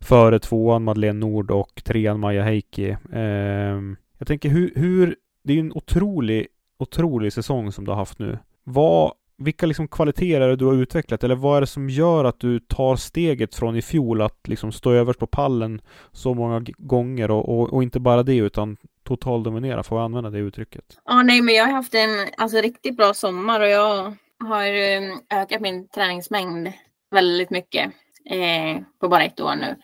[0.00, 2.96] före tvåan Madeleine Nord och trean Maja Heikki.
[3.12, 3.80] Eh,
[4.18, 6.46] jag tänker hur, hur, det är ju en otrolig,
[6.78, 8.38] otrolig säsong som du har haft nu.
[8.64, 12.24] Vad, vilka liksom kvaliteter är det du har utvecklat eller vad är det som gör
[12.24, 15.80] att du tar steget från i fjol att liksom stå överst på pallen
[16.12, 20.38] så många gånger och, och, och inte bara det utan totaldominera, får jag använda det
[20.38, 20.84] uttrycket?
[21.04, 25.20] Ja, nej, men jag har haft en alltså, riktigt bra sommar och jag har ehm,
[25.30, 26.72] ökat min träningsmängd
[27.10, 27.92] väldigt mycket
[28.30, 29.76] eh, på bara ett år nu.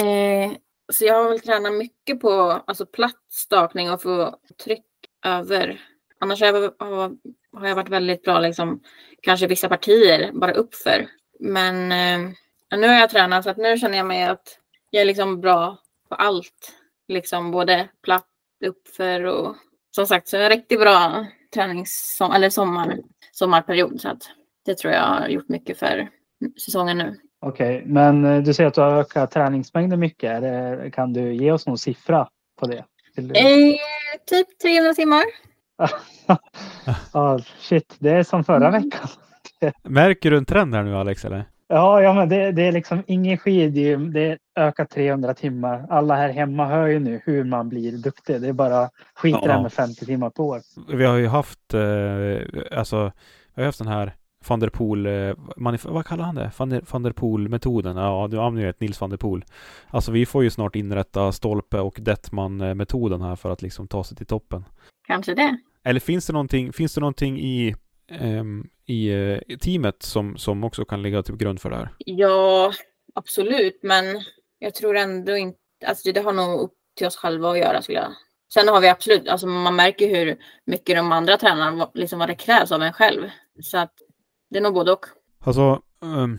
[0.00, 0.52] Eh,
[0.92, 4.84] så jag har väl tränat mycket på alltså, platt stakning och få tryck
[5.24, 5.80] över.
[6.20, 7.18] Annars har jag,
[7.56, 8.80] har jag varit väldigt bra, liksom,
[9.22, 11.06] kanske vissa partier bara uppför.
[11.40, 12.30] Men eh,
[12.78, 14.58] nu har jag tränat så att nu känner jag mig att
[14.90, 16.72] jag är liksom bra på allt.
[17.08, 18.26] Liksom både platt
[18.64, 19.56] uppför och
[19.90, 22.98] som sagt så är en riktigt bra tränings eller sommar,
[23.32, 24.00] sommarperiod.
[24.00, 24.22] Så att
[24.64, 26.08] det tror jag har gjort mycket för
[26.64, 27.16] säsongen nu.
[27.40, 30.42] Okej, okay, men eh, du säger att du har ökat träningsmängden mycket.
[30.94, 32.28] Kan du ge oss någon siffra
[32.60, 32.84] på det?
[33.16, 33.76] Eh,
[34.26, 35.24] typ 300 timmar.
[37.12, 38.82] oh, shit, det är som förra mm.
[38.82, 39.08] veckan.
[39.82, 41.24] Märker du en trend här nu Alex?
[41.24, 41.44] Eller?
[41.68, 44.12] Ja, ja men det, det är liksom ingen skidgym.
[44.12, 45.86] Det är ökat 300 timmar.
[45.90, 48.40] Alla här hemma hör ju nu hur man blir duktig.
[48.40, 49.62] Det är bara skit ja.
[49.62, 50.60] med 50 timmar på år.
[50.88, 53.12] Vi har ju haft, eh, alltså,
[53.54, 54.14] vi har haft den här
[54.48, 55.34] van der Poel, eh,
[55.84, 56.50] vad kallar han det?
[56.58, 57.96] Van der, van der Poel-metoden?
[57.96, 59.44] Ja, du använder ett Nils van der Poel.
[59.88, 64.16] Alltså vi får ju snart inrätta Stolpe och Detman-metoden här för att liksom ta sig
[64.16, 64.64] till toppen.
[65.06, 65.56] Kanske det.
[65.84, 67.74] Eller finns det någonting, finns det någonting i
[68.20, 69.12] um, i,
[69.48, 71.88] i teamet som, som också kan ligga till grund för det här?
[71.98, 72.72] Ja,
[73.14, 74.04] absolut, men
[74.58, 77.98] jag tror ändå inte, alltså det har nog upp till oss själva att göra skulle
[77.98, 78.12] jag
[78.54, 82.34] Sen har vi absolut, alltså man märker hur mycket de andra tränarna, liksom vad det
[82.34, 83.22] krävs av en själv.
[83.62, 83.92] Så att
[84.50, 85.06] det är nog både och.
[85.40, 86.38] Alltså, um,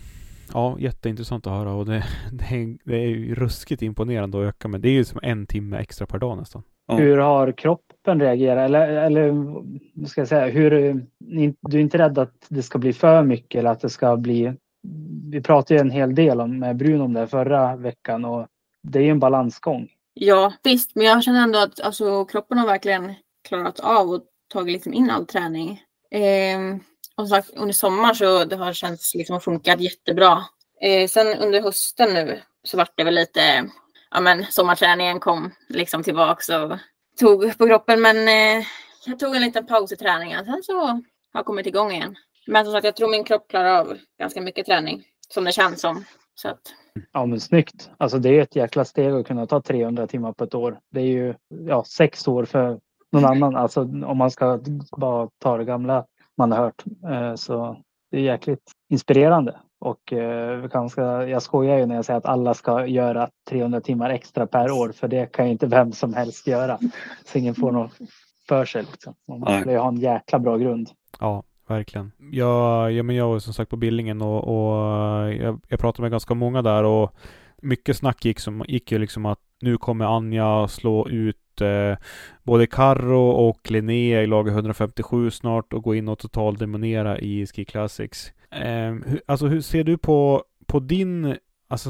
[0.53, 4.67] ja, jätteintressant att höra och det, det, är, det är ju ruskigt imponerande att öka,
[4.67, 6.63] men det är ju som en timme extra per dag nästan.
[6.88, 7.51] Hur har
[8.08, 8.65] kroppen reagerar?
[8.65, 9.34] Eller, eller
[10.08, 10.70] ska jag säga, hur,
[11.62, 14.54] du är inte rädd att det ska bli för mycket eller att det ska bli...
[15.32, 18.48] Vi pratade ju en hel del om, med Bruno om det förra veckan och
[18.84, 19.89] det är ju en balansgång.
[20.13, 23.13] Ja, visst, men jag känner ändå att alltså, kroppen har verkligen
[23.48, 24.22] klarat av och
[24.54, 25.82] tagit liksom in all träning.
[26.12, 26.60] Eh,
[27.17, 30.43] och som sagt, under sommaren så det har känts liksom funkat jättebra.
[30.82, 33.70] Eh, sen under hösten nu så vart det väl lite
[34.12, 36.78] ja, men, sommarträningen kom liksom tillbaka och
[37.17, 38.01] tog på kroppen.
[38.01, 38.65] Men eh,
[39.06, 40.45] jag tog en liten paus i träningen.
[40.45, 41.03] Sen så har
[41.34, 42.15] jag kommit igång igen.
[42.47, 45.03] Men som sagt, jag tror min kropp klarar av ganska mycket träning.
[45.30, 46.03] Som det känns som.
[46.36, 46.62] Så att...
[47.12, 47.89] Ja men snyggt.
[47.97, 50.80] Alltså det är ett jäkla steg att kunna ta 300 timmar på ett år.
[50.91, 51.34] Det är ju
[51.67, 52.80] ja, sex år för
[53.12, 53.56] någon annan.
[53.56, 54.60] Alltså om man ska
[54.97, 56.06] bara ta det gamla
[56.38, 56.84] man har hört.
[57.12, 59.60] Eh, så det är jäkligt inspirerande.
[59.79, 64.09] Och eh, ganska, jag skojar ju när jag säger att alla ska göra 300 timmar
[64.09, 64.91] extra per år.
[64.91, 66.79] För det kan ju inte vem som helst göra.
[67.25, 67.91] Så ingen får något
[68.47, 68.83] för sig.
[68.91, 69.13] Liksom.
[69.27, 70.89] Man måste ju ha en jäkla bra grund.
[71.19, 72.11] Ja, verkligen.
[72.31, 76.11] Jag, ja, men jag var som sagt på Billingen och, och jag, jag pratade med
[76.11, 77.15] ganska många där och
[77.61, 81.97] mycket snack gick, som, gick ju liksom att nu kommer Anja slå ut eh,
[82.43, 87.65] både Carro och Linnea i laget 157 snart och gå in och totaldemonera i Ski
[87.65, 88.31] Classics.
[88.51, 91.38] Eh, hur, alltså hur ser du på, på din
[91.69, 91.89] Alltså,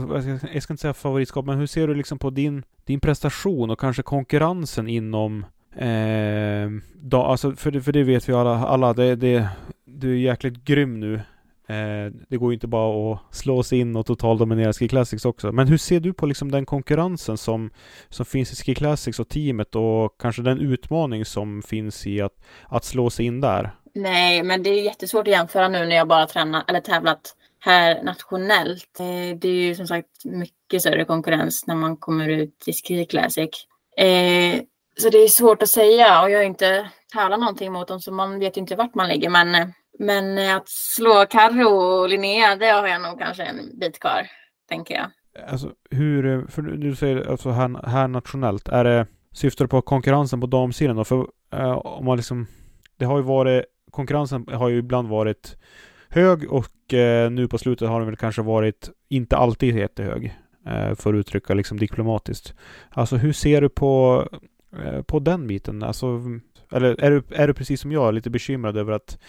[0.54, 3.80] jag ska inte säga favoritskap, men hur ser du liksom på din, din prestation och
[3.80, 9.16] kanske konkurrensen inom eh, då, alltså för, det, för det vet vi alla, alla det,
[9.16, 9.50] det,
[9.86, 11.22] du är jäkligt grym nu.
[11.68, 15.52] Eh, det går ju inte bara att slå sig in och totaldominera Ski Classics också.
[15.52, 17.70] Men hur ser du på liksom den konkurrensen som,
[18.10, 22.44] som finns i Ski Classics och teamet och kanske den utmaning som finns i att,
[22.68, 23.72] att slå sig in där?
[23.98, 28.04] Nej, men det är jättesvårt att jämföra nu när jag bara tränat eller tävlat här
[28.04, 29.00] nationellt.
[29.00, 33.06] Eh, det är ju som sagt mycket större konkurrens när man kommer ut i Ski
[33.06, 33.50] Classic.
[33.98, 34.62] Eh,
[34.98, 38.12] så det är svårt att säga och jag har inte tävlat någonting mot dem så
[38.12, 39.30] man vet inte vart man ligger.
[39.30, 44.28] Men, men att slå Carro och Linnea, det har jag nog kanske en bit kvar,
[44.70, 45.08] tänker jag.
[45.50, 50.42] Alltså hur, för du säger alltså här, här nationellt, är det, syftar du på konkurrensen
[50.42, 51.04] på damsidan då?
[51.04, 52.48] För eh, om man liksom,
[52.98, 55.58] det har ju varit, konkurrensen har ju ibland varit
[56.10, 60.38] hög och eh, nu på slutet har den väl kanske varit inte alltid jättehög.
[60.66, 62.54] Eh, för att uttrycka liksom diplomatiskt.
[62.90, 64.24] Alltså hur ser du på
[64.86, 65.84] Eh, på den biten?
[65.84, 66.22] Alltså,
[66.72, 69.20] eller är du, är du precis som jag lite bekymrad över att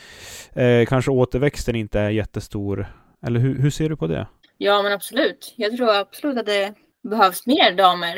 [0.52, 2.86] eh, kanske återväxten inte är jättestor?
[3.26, 4.26] Eller hur, hur ser du på det?
[4.58, 5.54] Ja, men absolut.
[5.56, 8.16] Jag tror absolut att det behövs mer damer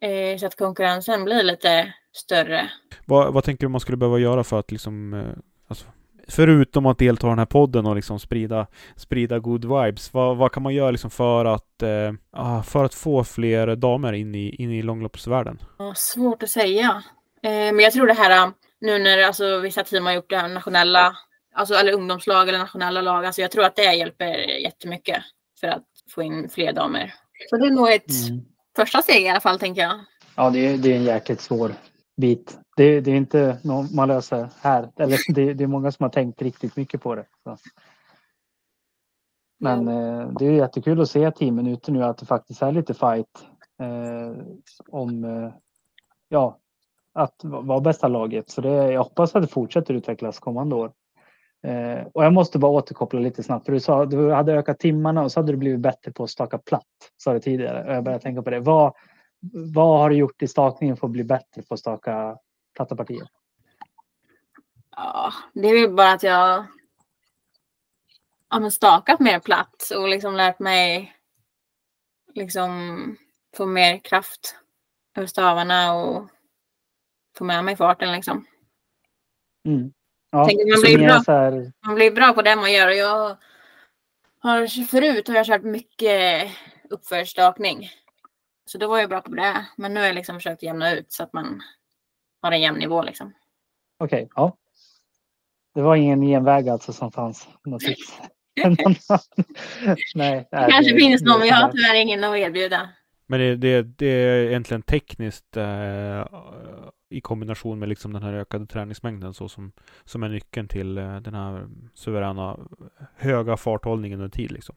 [0.00, 2.70] eh, så att konkurrensen blir lite större.
[3.04, 5.20] Vad, vad tänker du man skulle behöva göra för att liksom eh,
[6.30, 8.66] förutom att delta i den här podden och liksom sprida,
[8.96, 13.24] sprida good vibes, vad, vad kan man göra liksom för att, eh, för att få
[13.24, 15.58] fler damer in i, in i långloppsvärlden?
[15.78, 17.02] Ja, svårt att säga.
[17.42, 20.48] Eh, men jag tror det här nu när alltså, vissa team har gjort det här
[20.48, 21.16] nationella,
[21.54, 25.22] alltså, eller ungdomslag eller nationella lag, alltså, jag tror att det hjälper jättemycket
[25.60, 27.14] för att få in fler damer.
[27.50, 28.40] Så det är nog ett mm.
[28.76, 30.00] första steg i alla fall, tänker jag.
[30.36, 31.72] Ja, det är, det är en jäkligt svår
[32.20, 32.58] bit.
[32.76, 34.90] Det, det är inte något man löser här.
[34.96, 37.26] Eller det, det, är många som har tänkt riktigt mycket på det.
[37.44, 37.56] Så.
[39.60, 42.94] Men eh, det är jättekul att se teamen ute nu att det faktiskt är lite
[42.94, 43.46] fight
[43.82, 44.44] eh,
[44.88, 45.52] om eh,
[46.28, 46.58] ja,
[47.14, 48.50] att vara bästa laget.
[48.50, 50.92] Så det, jag hoppas att det fortsätter utvecklas kommande år.
[51.62, 53.66] Eh, och jag måste bara återkoppla lite snabbt.
[53.66, 56.30] För du sa du hade ökat timmarna och så hade du blivit bättre på att
[56.30, 56.86] staka platt.
[57.16, 57.84] Sa du tidigare.
[57.84, 58.60] Och jag började tänka på det.
[58.60, 58.92] Vad,
[59.72, 62.38] vad har du gjort i stakningen för att bli bättre på att staka
[62.76, 63.28] platta partier?
[64.96, 66.66] Ja, det är väl bara att jag
[68.48, 71.16] har stakat mer platt och liksom lärt mig
[72.34, 73.16] liksom
[73.56, 74.56] få mer kraft
[75.16, 76.28] över stavarna och
[77.38, 78.46] få med mig farten liksom.
[79.64, 79.92] Mm.
[80.30, 81.72] Ja, man, blir bra, här...
[81.86, 83.36] man blir bra på det man gör och jag
[84.38, 86.50] har förut har jag kört mycket
[86.90, 87.90] uppförstakning.
[88.72, 89.66] Så då var jag bra på det.
[89.76, 91.62] Men nu har jag liksom försökt jämna ut så att man
[92.42, 93.32] har en jämn nivå liksom.
[93.98, 94.56] Okej, okay, ja.
[95.74, 97.48] Det var ingen genväg alltså som fanns?
[97.64, 97.82] Något
[100.14, 102.88] nej, det kanske det, finns någon, jag har tyvärr ingen att erbjuda.
[103.26, 106.26] Men det, det, det är egentligen tekniskt eh,
[107.10, 109.72] i kombination med liksom den här ökade träningsmängden så som,
[110.04, 112.58] som är nyckeln till eh, den här suveräna
[113.16, 114.52] höga farthållningen under tid.
[114.52, 114.76] Liksom.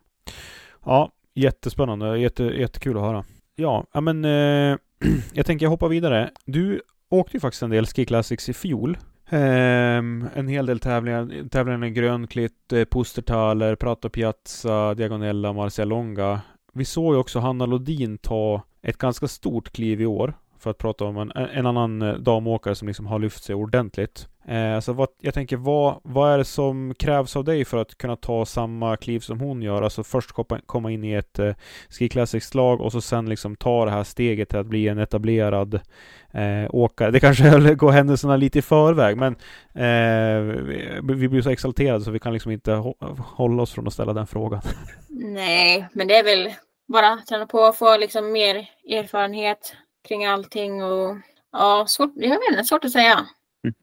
[0.85, 3.25] Ja, jättespännande, jätte, jättekul att höra.
[3.55, 4.77] Ja, men eh,
[5.33, 6.31] jag tänker hoppa vidare.
[6.45, 8.97] Du åkte ju faktiskt en del Ski Classics i fjol.
[9.29, 9.97] Eh,
[10.35, 16.41] en hel del tävlingar, tävlingar i Grönklitt, eh, Pustertaler, Prato Piazza, Diagonella, Marcialonga.
[16.73, 20.33] Vi såg ju också Hanna Lodin ta ett ganska stort kliv i år.
[20.63, 24.27] För att prata om en, en annan eh, damåkare som liksom har lyft sig ordentligt.
[24.47, 27.97] Eh, alltså vad, jag tänker, vad, vad är det som krävs av dig för att
[27.97, 29.81] kunna ta samma kliv som hon gör?
[29.81, 30.31] Alltså först
[30.65, 31.53] komma, in i ett eh,
[31.89, 35.73] Ski Classics-lag och så sen liksom ta det här steget till att bli en etablerad
[36.31, 37.11] eh, åkare.
[37.11, 39.35] Det kanske går händelserna lite i förväg, men
[39.73, 40.41] eh,
[41.03, 42.71] vi blir så exalterade så vi kan liksom inte
[43.17, 44.61] hålla oss från att ställa den frågan.
[45.09, 46.53] Nej, men det är väl
[46.87, 48.55] bara träna på och få liksom mer
[48.89, 49.75] erfarenhet
[50.07, 51.17] kring allting och
[51.51, 53.25] ja, svårt, jag vet inte, svårt att säga.
[53.61, 53.73] Jag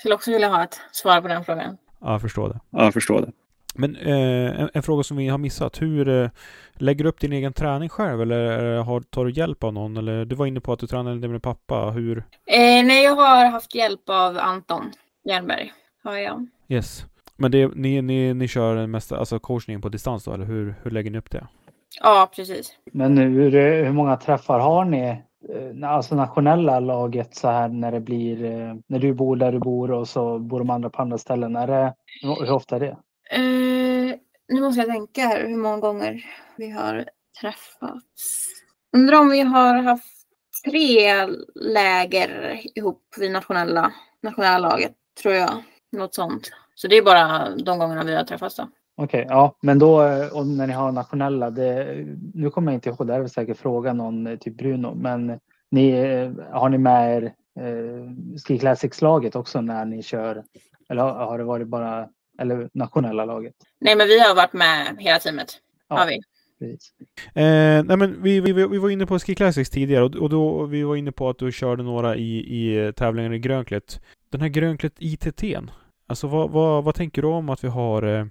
[0.00, 1.76] skulle också vilja ha ett svar på den frågan.
[2.00, 2.60] Ja, jag förstår det.
[2.70, 3.32] Ja, jag förstår det.
[3.74, 5.82] Men eh, en, en, fråga som vi har missat.
[5.82, 6.30] Hur eh,
[6.74, 9.96] lägger du upp din egen träning själv eller har, tar du hjälp av någon?
[9.96, 11.90] Eller du var inne på att du tränade med pappa.
[11.90, 12.18] Hur?
[12.46, 14.92] Eh, nej, jag har haft hjälp av Anton
[15.24, 15.72] Jernberg.
[16.04, 16.46] Har jag.
[16.68, 17.04] Yes.
[17.36, 20.90] Men det, ni, ni, ni kör mest alltså coachningen på distans då, eller hur, hur
[20.90, 21.46] lägger ni upp det?
[22.00, 22.72] Ja, precis.
[22.92, 23.50] Men hur,
[23.84, 25.16] hur många träffar har ni Eh,
[25.48, 29.58] Eh, alltså nationella laget så här när det blir, eh, när du bor där du
[29.58, 31.56] bor och så bor de andra på andra ställen.
[31.56, 32.96] Är det, hur ofta är det?
[33.38, 34.14] Uh,
[34.48, 36.24] nu måste jag tänka här hur många gånger
[36.56, 37.08] vi har
[37.40, 38.46] träffats.
[38.96, 40.26] Undrar om vi har haft
[40.64, 45.62] tre läger ihop vid nationella, nationella laget, tror jag.
[45.92, 46.50] Något sånt.
[46.74, 48.68] Så det är bara de gångerna vi har träffats då.
[49.00, 49.94] Okej, okay, ja, men då
[50.32, 53.58] och när ni har nationella, det, nu kommer jag inte ihåg, det är väl säkert
[53.58, 55.40] fråga någon, eh, typ Bruno, men
[55.70, 60.44] ni, eh, har ni med er eh, Ski Classics-laget också när ni kör?
[60.88, 63.54] Eller har, har det varit bara, eller nationella laget?
[63.80, 65.48] Nej, men vi har varit med hela teamet.
[65.88, 65.96] Ja.
[65.96, 66.20] Har vi.
[67.34, 70.64] Eh, nej men vi, vi, vi var inne på Ski Classics tidigare och, och då
[70.64, 74.00] vi var inne på att du körde några i, i tävlingar i Grönklet.
[74.30, 75.42] Den här Grönklet ITT,
[76.06, 78.26] alltså vad, vad, vad tänker du om att vi har eh, eh,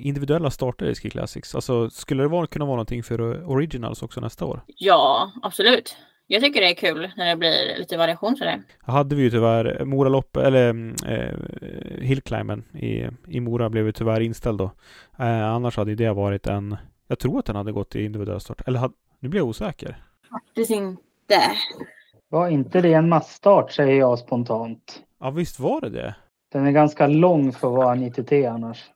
[0.00, 1.54] individuella starter i Ski Classics?
[1.54, 4.60] Alltså skulle det vara, kunna vara någonting för Originals också nästa år?
[4.66, 5.96] Ja, absolut.
[6.32, 8.62] Jag tycker det är kul när det blir lite variation för det.
[8.80, 11.34] Hade vi ju tyvärr Mora eller eh,
[12.02, 14.70] Hillclimben i, i Mora blev ju tyvärr inställd då.
[15.18, 16.76] Eh, annars hade det varit en,
[17.08, 18.62] jag tror att den hade gått i individuell start.
[18.66, 19.96] Eller hade, nu blir jag osäker.
[20.30, 21.40] Faktiskt inte.
[22.28, 25.02] Var inte det en massstart säger jag spontant.
[25.20, 26.14] Ja visst var det det.
[26.52, 28.90] Den är ganska lång för att vara en ITT annars.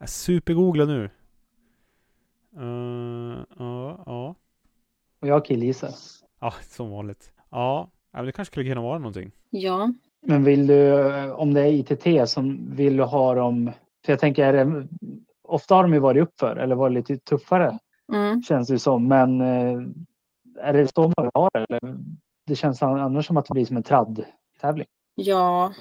[0.00, 1.10] Jag supergooglar nu.
[2.58, 4.34] Uh, ja, ja.
[5.20, 5.90] Och jag killgissar.
[6.40, 7.32] Ja, som vanligt.
[7.50, 9.32] Ja, det kanske skulle kunna vara någonting.
[9.50, 9.92] Ja.
[10.26, 13.72] Men vill du, om det är ITT som vill du ha dem,
[14.04, 14.88] för jag tänker, är det,
[15.42, 17.78] ofta har de ju varit uppför eller varit lite tuffare.
[18.12, 18.42] Mm.
[18.42, 19.08] Känns det som.
[19.08, 19.80] Men eh,
[20.60, 21.66] är det så man vill ha det?
[21.68, 21.96] Eller?
[22.46, 24.86] Det känns annars som att det blir som en tradd-tävling.
[25.14, 25.72] Ja.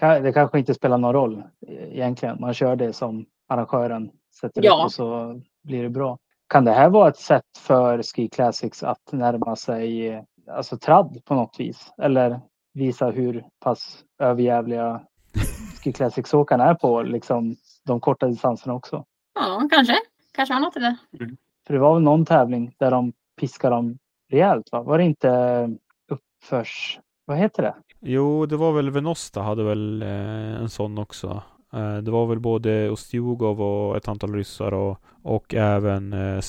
[0.00, 2.40] Det kanske inte spelar någon roll egentligen.
[2.40, 4.74] Man kör det som arrangören sätter ja.
[4.74, 6.18] upp och så blir det bra.
[6.48, 11.34] Kan det här vara ett sätt för Ski Classics att närma sig alltså tradd på
[11.34, 11.92] något vis?
[11.98, 12.40] Eller
[12.74, 15.00] visa hur pass överjävliga
[15.82, 19.04] Ski Classics-åkarna är på liksom, de korta distanserna också?
[19.34, 19.94] Ja, kanske.
[20.32, 20.96] Kanske har något i det.
[21.20, 21.36] Mm.
[21.66, 23.98] För det var väl någon tävling där de piskade dem
[24.30, 24.72] rejält?
[24.72, 24.82] Va?
[24.82, 25.70] Var det inte
[26.10, 27.00] uppförs...
[27.26, 27.74] Vad heter det?
[28.00, 30.08] Jo, det var väl Venosta hade väl eh,
[30.60, 31.42] en sån också.
[31.74, 36.40] Eh, det var väl både Ostjugov och ett antal ryssar och, och även eh,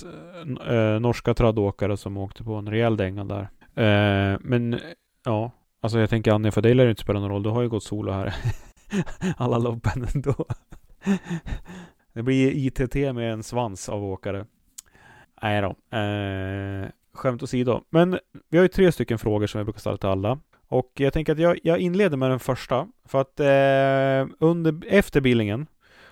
[0.69, 3.49] eh, eh, norska traddåkare som åkte på en rejäl dänga där.
[3.75, 4.79] Eh, men
[5.25, 5.51] ja,
[5.81, 7.43] alltså jag tänker Anja, för dig lär det inte spela någon roll.
[7.43, 8.35] Du har ju gått solo här.
[9.37, 10.45] Alla loppen ändå.
[12.13, 14.45] det blir ITT med en svans av åkare.
[15.41, 15.97] Nej då.
[15.97, 17.81] Eh, skämt åsido.
[17.89, 18.19] Men
[18.49, 20.39] vi har ju tre stycken frågor som vi brukar ställa till alla.
[20.67, 22.87] Och jag tänker att jag, jag inleder med den första.
[23.07, 25.67] För att eh, under, efter bildningen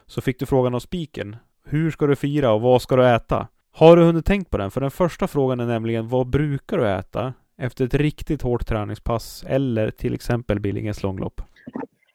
[0.05, 1.35] så fick du frågan av spiken.
[1.65, 3.47] Hur ska du fira och vad ska du äta?
[3.71, 4.71] Har du hunnit tänkt på den?
[4.71, 9.43] För den första frågan är nämligen vad brukar du äta efter ett riktigt hårt träningspass
[9.47, 11.41] eller till exempel Billingens långlopp?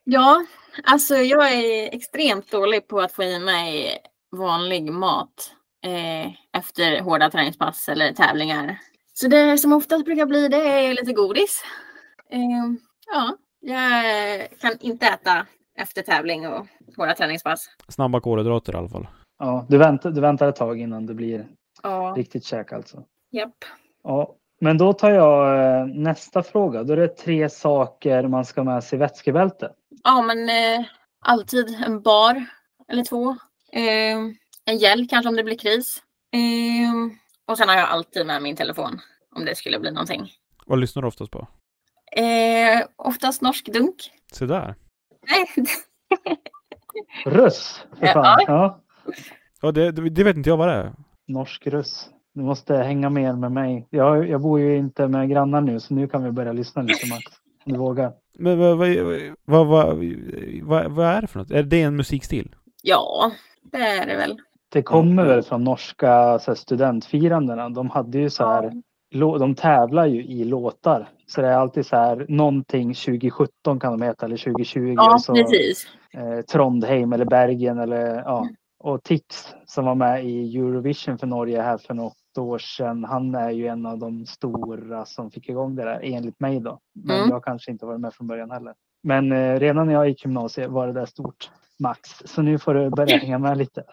[0.05, 0.45] Ja,
[0.85, 3.99] alltså jag är extremt dålig på att få i mig
[4.37, 5.53] vanlig mat
[5.85, 8.79] eh, efter hårda träningspass eller tävlingar.
[9.15, 11.63] Så det som oftast brukar bli det är lite godis.
[12.31, 12.41] Eh,
[13.13, 15.47] ja, jag kan inte äta
[15.79, 16.67] efter tävling och
[16.97, 17.71] hårda träningspass.
[17.89, 19.07] Snabba kolhydrater i alla fall.
[19.39, 21.47] Ja, du väntar, du väntar ett tag innan det blir
[21.83, 22.15] ja.
[22.17, 23.05] riktigt käk alltså.
[23.31, 23.65] Japp.
[24.03, 26.83] Ja, men då tar jag eh, nästa fråga.
[26.83, 29.73] Då är det tre saker man ska ha med sig i vätskebälte.
[30.05, 30.87] Ja, men eh,
[31.21, 32.47] alltid en bar
[32.89, 33.31] eller två.
[33.73, 34.19] Eh,
[34.65, 36.03] en gel kanske om det blir kris.
[36.33, 39.01] Eh, och sen har jag alltid med min telefon
[39.37, 40.33] om det skulle bli någonting.
[40.67, 41.47] Vad lyssnar du oftast på?
[42.13, 43.95] Eh, oftast norsk dunk.
[44.33, 44.75] Se där.
[45.29, 45.67] Nej.
[47.25, 48.39] Russ, för fan.
[48.47, 48.81] Ja.
[49.61, 49.73] ja.
[49.73, 50.93] det, det vet inte jag vad det är.
[51.27, 52.11] Norsk russ.
[52.35, 53.87] Du måste hänga med med mig.
[53.91, 57.07] Jag, jag bor ju inte med grannar nu så nu kan vi börja lyssna lite
[57.09, 57.23] Max.
[57.65, 58.13] Om du vågar.
[58.39, 58.89] Men vad, vad,
[59.45, 59.97] vad, vad,
[60.63, 61.51] vad, vad är det för något?
[61.51, 62.55] Är det en musikstil?
[62.83, 63.33] Ja,
[63.63, 64.41] det är det väl.
[64.69, 67.69] Det kommer väl från norska så här, studentfirandena.
[67.69, 68.73] De hade ju så här
[69.11, 71.09] de tävlar ju i låtar.
[71.27, 74.95] Så det är alltid så här någonting 2017 kan de heta eller 2020.
[74.97, 75.87] Ja, så, precis.
[76.13, 78.41] Eh, Trondheim eller Bergen eller ja.
[78.43, 78.55] Mm.
[78.81, 83.05] Och Tix som var med i Eurovision för Norge här för något år sedan.
[83.05, 86.81] Han är ju en av de stora som fick igång det där enligt mig då.
[86.95, 87.31] Men mm.
[87.31, 88.75] jag kanske inte varit med från början heller.
[89.03, 91.51] Men eh, redan när jag gick gymnasiet var det där stort.
[91.79, 92.11] Max.
[92.25, 93.85] Så nu får du börja hänga med lite.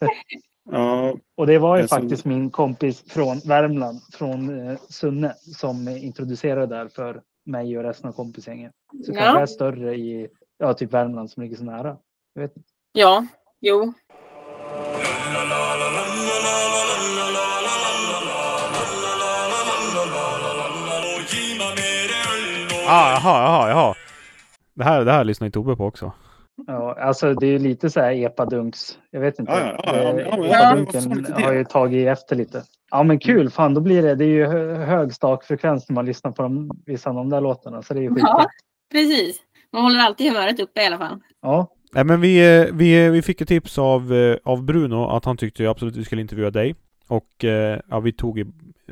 [0.72, 6.76] Ja, Och det var ju faktiskt min kompis från Värmland, från eh, Sunne, som introducerade
[6.76, 8.72] där för mig och resten av kompisgänget.
[9.06, 9.18] Så Ja.
[9.20, 11.96] kanske är större i ja, typ Värmland som ligger så nära.
[12.34, 12.54] Jag vet.
[12.92, 13.26] Ja,
[13.60, 13.92] jo.
[22.88, 23.94] Ah, jaha, jaha, jaha.
[24.74, 26.12] Det här, det här lyssnar ju Tobbe på också.
[26.66, 28.98] Ja, alltså det är ju lite så här epadunks.
[29.10, 29.52] Jag vet inte.
[29.52, 31.42] Ja, ja, ja, ja, ja, Epadunken det?
[31.42, 32.62] har ju tagit efter lite.
[32.90, 34.14] Ja men kul, fan då blir det.
[34.14, 37.40] Det är ju hö- hög stakfrekvens när man lyssnar på de, vissa av de där
[37.40, 37.82] låtarna.
[37.82, 38.46] Så det är ju Ja, skitbra.
[38.92, 39.36] precis.
[39.72, 41.20] Man håller alltid humöret uppe i alla fall.
[41.42, 45.36] Ja, Nej men vi, vi, vi fick ett tips av, eh, av Bruno att han
[45.36, 46.74] tyckte absolut vi skulle intervjua dig.
[47.08, 48.44] Och eh, ja, vi tog i,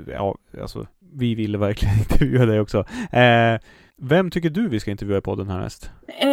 [0.07, 2.79] ja, alltså vi ville verkligen intervjua dig också.
[3.13, 3.61] Eh,
[4.01, 5.91] vem tycker du vi ska intervjua i podden härnäst?
[6.21, 6.29] Eh,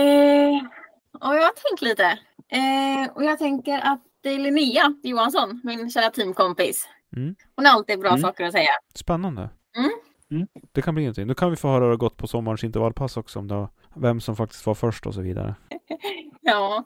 [1.21, 2.03] ja, jag har tänkt lite.
[2.51, 6.87] Eh, och jag tänker att det är Linnea Johansson, min kära teamkompis.
[7.15, 7.35] Mm.
[7.55, 8.21] Hon har alltid bra Mm.
[8.21, 8.69] saker att säga.
[8.95, 9.49] Spännande.
[9.77, 9.91] Mm.
[10.31, 10.47] Mm.
[10.71, 11.27] Det kan bli någonting.
[11.27, 13.39] Då kan vi få höra hur det gått på sommarens intervallpass också.
[13.39, 15.55] Om det var, vem som faktiskt var först och så vidare.
[16.41, 16.83] Ja.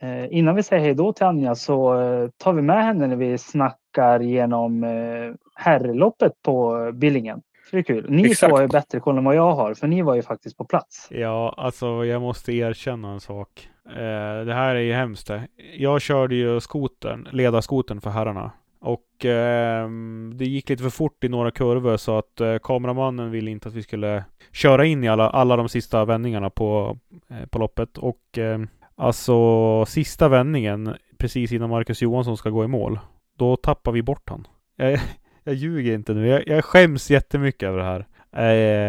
[0.00, 3.16] Eh, innan vi säger hej då till Anja så eh, tar vi med henne när
[3.16, 7.40] vi snackar genom eh, herrloppet på Billingen.
[7.70, 8.06] För det är kul.
[8.08, 8.50] Ni Exakt.
[8.50, 10.64] två har ju bättre koll än vad jag har för ni var ju faktiskt på
[10.64, 11.08] plats.
[11.10, 13.68] Ja, alltså jag måste erkänna en sak.
[13.88, 15.30] Eh, det här är ju hemskt.
[15.76, 18.50] Jag körde ju skotern, ledarskotern för herrarna.
[18.80, 23.50] Och ehm, det gick lite för fort i några kurvor så att eh, kameramannen ville
[23.50, 26.98] inte att vi skulle köra in i alla, alla de sista vändningarna på,
[27.30, 27.98] eh, på loppet.
[27.98, 32.98] Och ehm, alltså sista vändningen, precis innan Marcus Johansson ska gå i mål,
[33.38, 34.46] då tappar vi bort han.
[35.46, 36.26] Jag, ljuger inte nu.
[36.26, 38.06] Jag, jag skäms jättemycket över det här.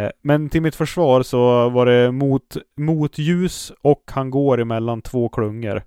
[0.05, 5.01] Eh, men till mitt försvar så var det mot, mot ljus och han går emellan
[5.01, 5.83] två klungor.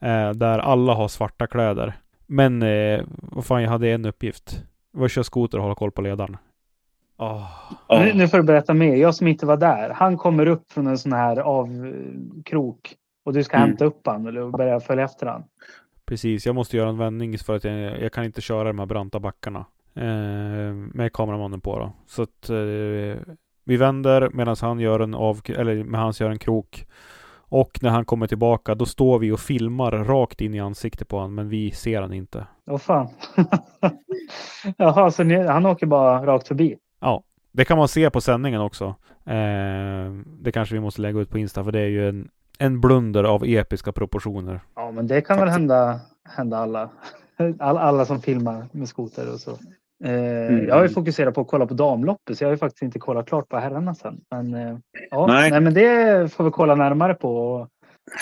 [0.00, 1.92] Eh, där alla har svarta kläder.
[2.26, 4.62] Men eh, vad fan, jag hade en uppgift.
[4.92, 6.36] Det var att köra skoter och hålla koll på ledaren.
[7.18, 7.50] Ja.
[7.88, 8.96] Nu, nu får du berätta mer.
[8.96, 9.90] Jag som inte var där.
[9.90, 12.94] Han kommer upp från en sån här avkrok
[13.24, 13.68] och du ska Mm.
[13.68, 15.44] hämta upp han eller börja följa efter han.
[16.06, 18.86] Precis, jag måste göra en vändning för att jag, jag kan inte köra de här
[18.86, 19.64] branta backarna.
[19.96, 21.92] Eh, med kameramannen på då.
[22.06, 23.34] Så att eh,
[23.64, 26.86] vi vänder medan han gör en av, eller med hans gör en krok.
[27.48, 31.16] Och när han kommer tillbaka då står vi och filmar rakt in i ansiktet på
[31.16, 32.46] honom men vi ser han inte.
[32.66, 33.08] Åh fan.
[34.76, 36.76] Jaha, så ni, han åker bara rakt förbi?
[37.56, 38.84] Det kan man se på sändningen också.
[39.24, 42.28] Eh, det kanske vi måste lägga ut på Insta för det är ju en,
[42.58, 44.60] en blunder av episka proportioner.
[44.74, 46.90] Ja, men det kan väl hända, hända alla.
[47.58, 47.80] alla.
[47.80, 49.58] Alla som filmar med skoter och så.
[50.04, 50.12] Eh,
[50.68, 52.98] Jag har ju fokuserat på att kolla på damloppet så jag har ju faktiskt inte
[52.98, 54.20] kollat klart på herrarna sen.
[54.30, 54.76] Men, eh,
[55.10, 55.50] ja, nej.
[55.50, 55.60] Nej.
[55.60, 57.36] men det får vi kolla närmare på.
[57.36, 57.68] Och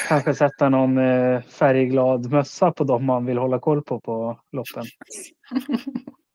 [0.08, 4.84] kanske sätta någon eh, färgglad mössa på dem man vill hålla koll på på loppen.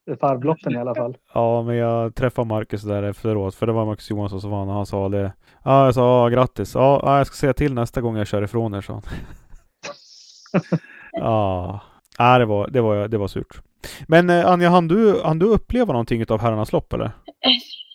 [0.21, 1.17] Varvloppen i alla fall.
[1.33, 4.73] Ja, men jag träffade Marcus där efteråt, för det var Marcus Johansson som vann och
[4.73, 5.33] han sa det.
[5.63, 6.75] Ja, jag sa ja, grattis.
[6.75, 9.01] Ja, ja, jag ska säga till nästa gång jag kör ifrån er, sa han.
[11.11, 11.81] Ja,
[12.17, 13.61] ja det, var, det, var, det var surt.
[14.07, 17.11] Men eh, Anja, hann du, hann du uppleva någonting av herrarnas lopp eller?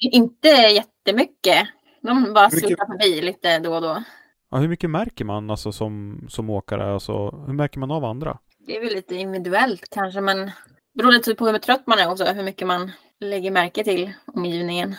[0.01, 1.69] Inte jättemycket.
[2.03, 4.03] De bara Mycket- sluttar förbi lite då och då.
[4.51, 6.93] Ja, hur mycket märker man alltså som, som åkare?
[6.95, 8.39] Alltså, hur märker man av andra?
[8.67, 10.53] Det är väl lite individuellt kanske, men det
[10.99, 14.95] beror lite på hur trött man är också, hur mycket man lägger märke till omgivningen.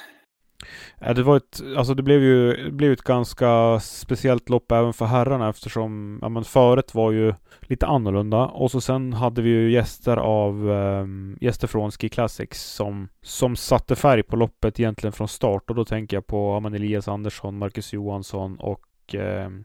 [1.16, 5.06] Det var ett, alltså det blev ju det blev ett ganska speciellt lopp även för
[5.06, 9.72] herrarna eftersom, ja men föret var ju lite annorlunda och så sen hade vi ju
[9.72, 15.28] gäster av, um, gäster från Ski Classics som, som satte färg på loppet egentligen från
[15.28, 19.64] start och då tänker jag på ja, men Elias Andersson, Marcus Johansson och um,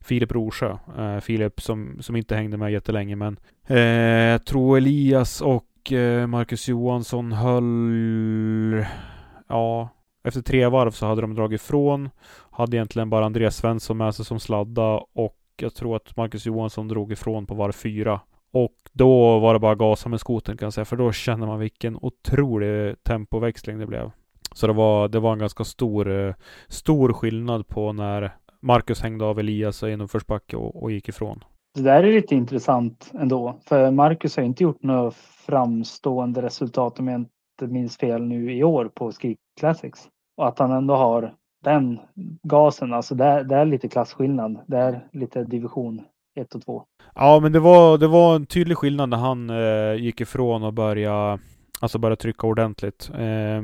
[0.00, 0.76] Filip Rosjö.
[0.98, 3.38] Uh, Filip som, som inte hängde med jättelänge men
[3.70, 8.84] uh, jag tror Elias och uh, Marcus Johansson höll
[9.48, 9.88] Ja,
[10.24, 12.10] efter tre varv så hade de dragit ifrån.
[12.50, 16.88] Hade egentligen bara Andreas Svensson med sig som sladda och jag tror att Marcus Johansson
[16.88, 18.20] drog ifrån på varv fyra.
[18.52, 21.58] Och då var det bara gasa med skoten kan jag säga, för då känner man
[21.58, 24.10] vilken otrolig tempoväxling det blev.
[24.54, 26.34] Så det var, det var en ganska stor, eh,
[26.68, 31.44] stor skillnad på när Marcus hängde av Elias i en uppförsbacke och, och gick ifrån.
[31.74, 33.60] Det där är lite intressant ändå.
[33.66, 35.10] För Marcus har inte gjort några
[35.46, 40.08] framstående resultat om jag inte minns fel nu i år på Ski Classics.
[40.36, 42.00] Och att han ändå har den
[42.42, 44.58] gasen, alltså det är, det är lite klasskillnad.
[44.66, 46.02] Det är lite division
[46.36, 46.84] 1 och 2.
[47.14, 50.72] Ja, men det var, det var en tydlig skillnad när han eh, gick ifrån och
[50.72, 51.38] började
[51.80, 53.10] Alltså börja trycka ordentligt.
[53.14, 53.62] Eh,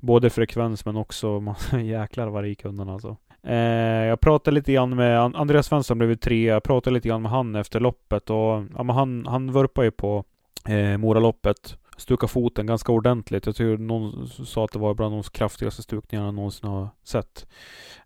[0.00, 3.16] både frekvens men också jäklar vad det gick undan alltså.
[3.42, 6.44] Eh, jag pratade lite grann med Andreas Svensson blev tre.
[6.44, 9.90] Jag pratade lite grann med han efter loppet och ja, men han, han vurpade ju
[9.90, 10.24] på
[10.68, 11.76] eh, Moraloppet.
[12.00, 13.46] Stuka foten ganska ordentligt.
[13.46, 17.46] Jag tror någon sa att det var bland de kraftigaste stukningarna jag någonsin har sett.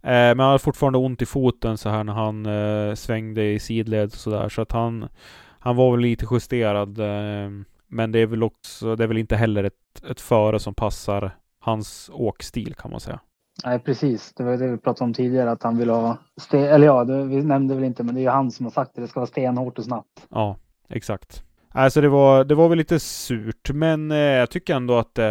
[0.03, 3.59] Eh, men han hade fortfarande ont i foten så här när han eh, svängde i
[3.59, 4.49] sidled och sådär.
[4.49, 5.09] Så att han,
[5.59, 6.99] han var väl lite justerad.
[6.99, 7.51] Eh,
[7.89, 11.31] men det är väl också, det är väl inte heller ett, ett före som passar
[11.59, 13.21] hans åkstil kan man säga.
[13.65, 16.17] Nej precis, det var det vi pratade om tidigare att han vill ha,
[16.53, 18.95] eller ja, det, vi nämnde väl inte men det är ju han som har sagt
[18.95, 20.27] det, det ska vara stenhårt och snabbt.
[20.29, 20.57] Ja,
[20.89, 21.45] exakt.
[21.77, 25.25] Alltså det var, det var väl lite surt, men eh, jag tycker ändå att eh,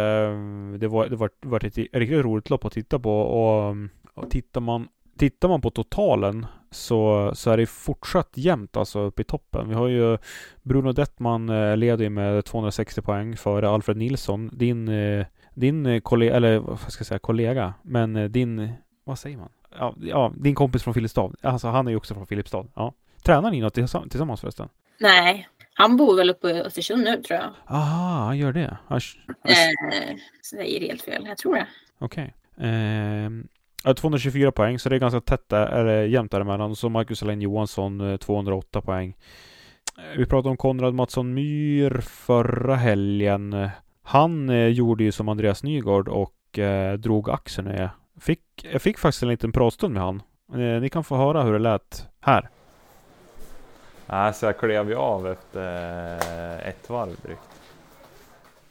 [0.78, 3.76] det var, det var, var ett riktigt roligt lopp att titta på och,
[4.14, 4.88] och tittar man
[5.18, 9.68] Tittar man på totalen så, så är det fortsatt jämnt alltså uppe i toppen.
[9.68, 10.18] Vi har ju
[10.62, 14.50] Bruno Dettman eh, leder med 260 poäng före Alfred Nilsson.
[14.52, 18.72] Din, eh, din kollega, eller vad ska jag säga, kollega, men eh, din,
[19.04, 19.48] vad säger man?
[19.78, 21.30] Ja, ja din kompis från Filipstad.
[21.42, 22.66] Alltså han är ju också från Filipstad.
[22.74, 22.92] Ja.
[23.22, 24.68] Tränar ni något tillsammans förresten?
[25.00, 27.50] Nej, han bor väl uppe i Östersund nu tror jag.
[27.66, 28.78] Aha, han gör det?
[28.88, 29.50] Asch, asch.
[29.50, 30.16] Eh,
[30.50, 31.66] säger helt fel, jag tror det.
[31.98, 32.34] Okej.
[32.56, 32.68] Okay.
[32.68, 33.30] Eh,
[33.94, 36.76] 224 poäng, så det är ganska tätt där, eller jämnt däremellan.
[36.76, 39.16] Så Marcus Alain Johansson 208 eh, poäng.
[39.98, 43.68] Eh, vi pratade om Konrad Mattsson Myr förra helgen.
[44.02, 47.90] Han eh, gjorde ju som Andreas Nygård och eh, drog axeln med.
[48.20, 48.40] Fick,
[48.72, 50.22] jag fick faktiskt en liten pratstund med han.
[50.52, 52.50] Eh, ni kan få höra hur det lät här.
[54.06, 56.16] Nej, så jag klev ju av efter
[56.68, 57.40] ett varv drygt.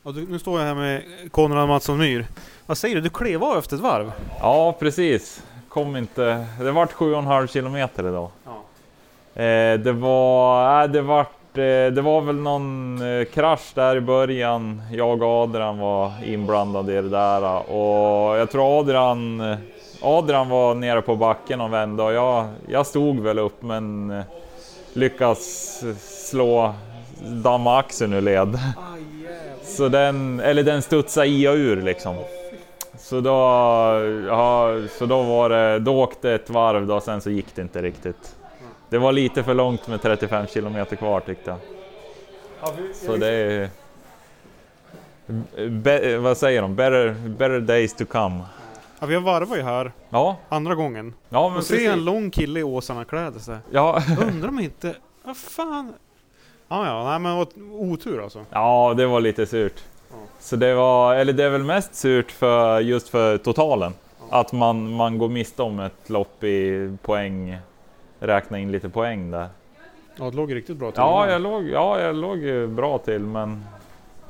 [0.03, 2.25] Och du, nu står jag här med Konrad Mattsson Myr.
[2.65, 3.01] Vad säger du?
[3.01, 4.11] Du klev av efter ett varv?
[4.39, 5.43] Ja, precis.
[5.69, 6.45] Kom inte...
[6.59, 8.29] Det vart 7,5 kilometer idag.
[8.45, 9.41] Ja.
[9.41, 10.81] Eh, det var...
[10.81, 11.57] Äh, det vart...
[11.57, 11.63] Eh,
[11.93, 14.81] det var väl någon eh, krasch där i början.
[14.91, 19.41] Jag och Adrian var inblandade i det där och jag tror Adrian...
[19.41, 19.57] Eh,
[20.01, 24.23] Adrian var nere på backen och vände och jag, jag stod väl upp men eh,
[24.93, 26.73] lyckas slå
[27.21, 28.59] damma axeln ur led.
[29.63, 32.15] Så den, eller den studsade i och ur liksom.
[32.97, 33.31] Så då,
[34.27, 37.81] ja, så då var det, då åkte ett varv då, sen så gick det inte
[37.81, 38.35] riktigt.
[38.89, 41.59] Det var lite för långt med 35 kilometer kvar tyckte jag.
[42.93, 43.69] Så det är...
[45.69, 46.75] Be, vad säger de?
[46.75, 48.43] Better, better days to come.
[49.03, 49.91] Ja, vi har varvat ju här.
[50.09, 50.37] Ja.
[50.49, 51.13] Andra gången.
[51.29, 53.57] Ja, men och se en lång kille i Åsarna-kläder sig.
[53.71, 54.01] Ja.
[54.21, 54.95] Undrar om inte...
[55.23, 55.93] Vad fan?
[56.67, 58.45] Ja, ja, nej men otur alltså.
[58.49, 59.83] Ja, det var lite surt.
[60.11, 60.15] Ja.
[60.39, 63.93] Så det var, eller det är väl mest surt för just för totalen.
[64.29, 64.39] Ja.
[64.39, 67.57] Att man, man går miste om ett lopp i poäng,
[68.19, 69.49] räkna in lite poäng där.
[70.15, 70.99] Ja, det låg riktigt bra till.
[70.99, 73.63] Ja, jag låg, ja, jag låg bra till men,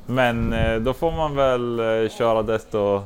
[0.05, 3.03] men eh, då får man väl eh, köra desto,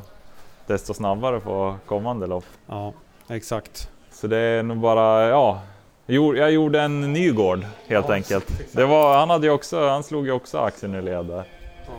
[0.67, 2.45] desto snabbare på kommande lopp.
[2.67, 2.93] Ja,
[3.29, 3.89] exakt.
[4.11, 5.61] Så det är nog bara, ja,
[6.05, 8.71] jag gjorde en Nygård helt ja, enkelt.
[8.71, 11.43] Det var, han, hade också, han slog ju också axeln i led där.
[11.85, 11.93] Ja.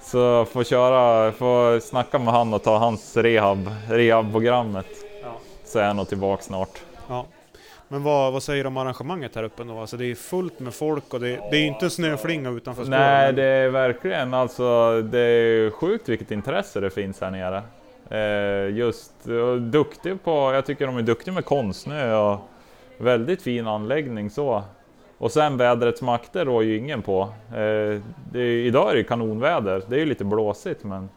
[0.00, 4.86] Så få köra, få snacka med han och ta hans rehab, rehabprogrammet.
[5.22, 5.32] Ja.
[5.64, 6.82] Så är jag nog tillbaka snart.
[7.08, 7.26] Ja.
[7.88, 9.72] Men vad, vad säger du om arrangemanget här uppe nu?
[9.72, 13.00] Alltså det är fullt med folk och det, det är inte snöflinga utanför spåren.
[13.00, 17.62] Nej, det är verkligen alltså, det är sjukt vilket intresse det finns här nere.
[18.10, 19.12] Eh, just
[19.60, 22.40] duktig på, jag tycker de är duktiga med konstsnö och
[22.98, 24.62] Väldigt fin anläggning så.
[25.18, 27.28] Och sen vädrets makter rår ju ingen på.
[27.52, 27.58] Eh,
[28.34, 31.08] är, idag är det kanonväder, det är ju lite blåsigt men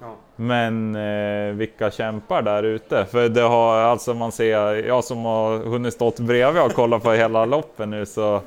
[0.00, 0.14] ja.
[0.36, 3.04] Men eh, vilka kämpar där ute.
[3.04, 7.12] För det har alltså man ser, jag som har hunnit stått bredvid och kollat på
[7.12, 8.40] hela loppen nu så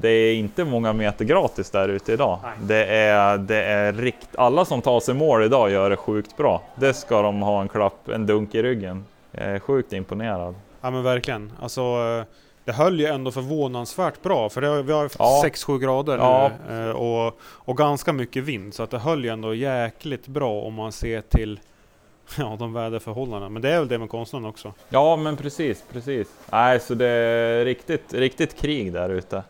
[0.00, 2.38] det är inte många meter gratis där ute idag.
[2.62, 6.62] Det är, det är rikt, alla som tar sig mål idag gör det sjukt bra.
[6.74, 9.04] Det ska de ha en klapp, en dunk i ryggen.
[9.30, 10.54] Jag är sjukt imponerad.
[10.80, 11.52] Ja men verkligen.
[11.60, 11.82] Alltså,
[12.64, 14.48] det höll ju ändå förvånansvärt bra.
[14.48, 16.50] För det, vi har 6-7 grader ja.
[16.68, 18.74] nu eh, och, och ganska mycket vind.
[18.74, 21.60] Så att det höll ju ändå jäkligt bra om man ser till
[22.38, 23.48] ja, de väderförhållandena.
[23.48, 24.72] Men det är väl det med konsten också?
[24.88, 26.28] Ja men precis, precis.
[26.52, 29.42] Nej, så det är riktigt, riktigt krig där ute.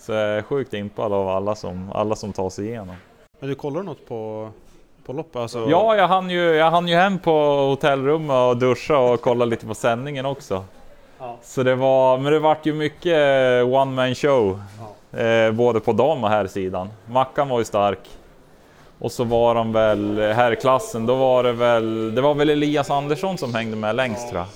[0.00, 2.96] Så jag är sjukt impad av alla som, alla som tar sig igenom.
[3.40, 4.50] Men du kollar något på
[5.10, 5.36] på loppet?
[5.36, 5.66] Alltså...
[5.70, 7.30] Ja, jag hann, ju, jag hann ju hem på
[7.68, 10.64] hotellrummet och duscha och kolla lite på sändningen också.
[11.18, 11.36] Ja.
[11.42, 14.60] Så det var, men det vart ju mycket one man show.
[15.12, 15.18] Ja.
[15.18, 16.88] Eh, både på dam och här sidan.
[17.06, 17.98] Mackan var ju stark.
[18.98, 22.90] Och så var de väl, här klassen, då var det väl, det var väl Elias
[22.90, 24.30] Andersson som hängde med längst ja.
[24.30, 24.48] tror jag.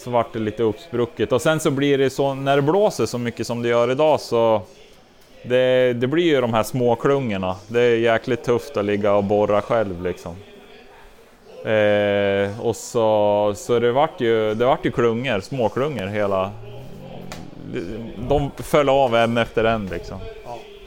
[0.00, 3.18] Så vart det lite uppsprucket och sen så blir det så, när det blåser så
[3.18, 4.62] mycket som det gör idag så
[5.42, 7.56] det, det blir ju de här små klungorna.
[7.68, 10.36] Det är jäkligt tufft att ligga och borra själv liksom.
[11.64, 16.50] Eh, och så, så det vart ju, det vart ju klungor, småklungor hela...
[18.28, 20.18] De föll av en efter en liksom.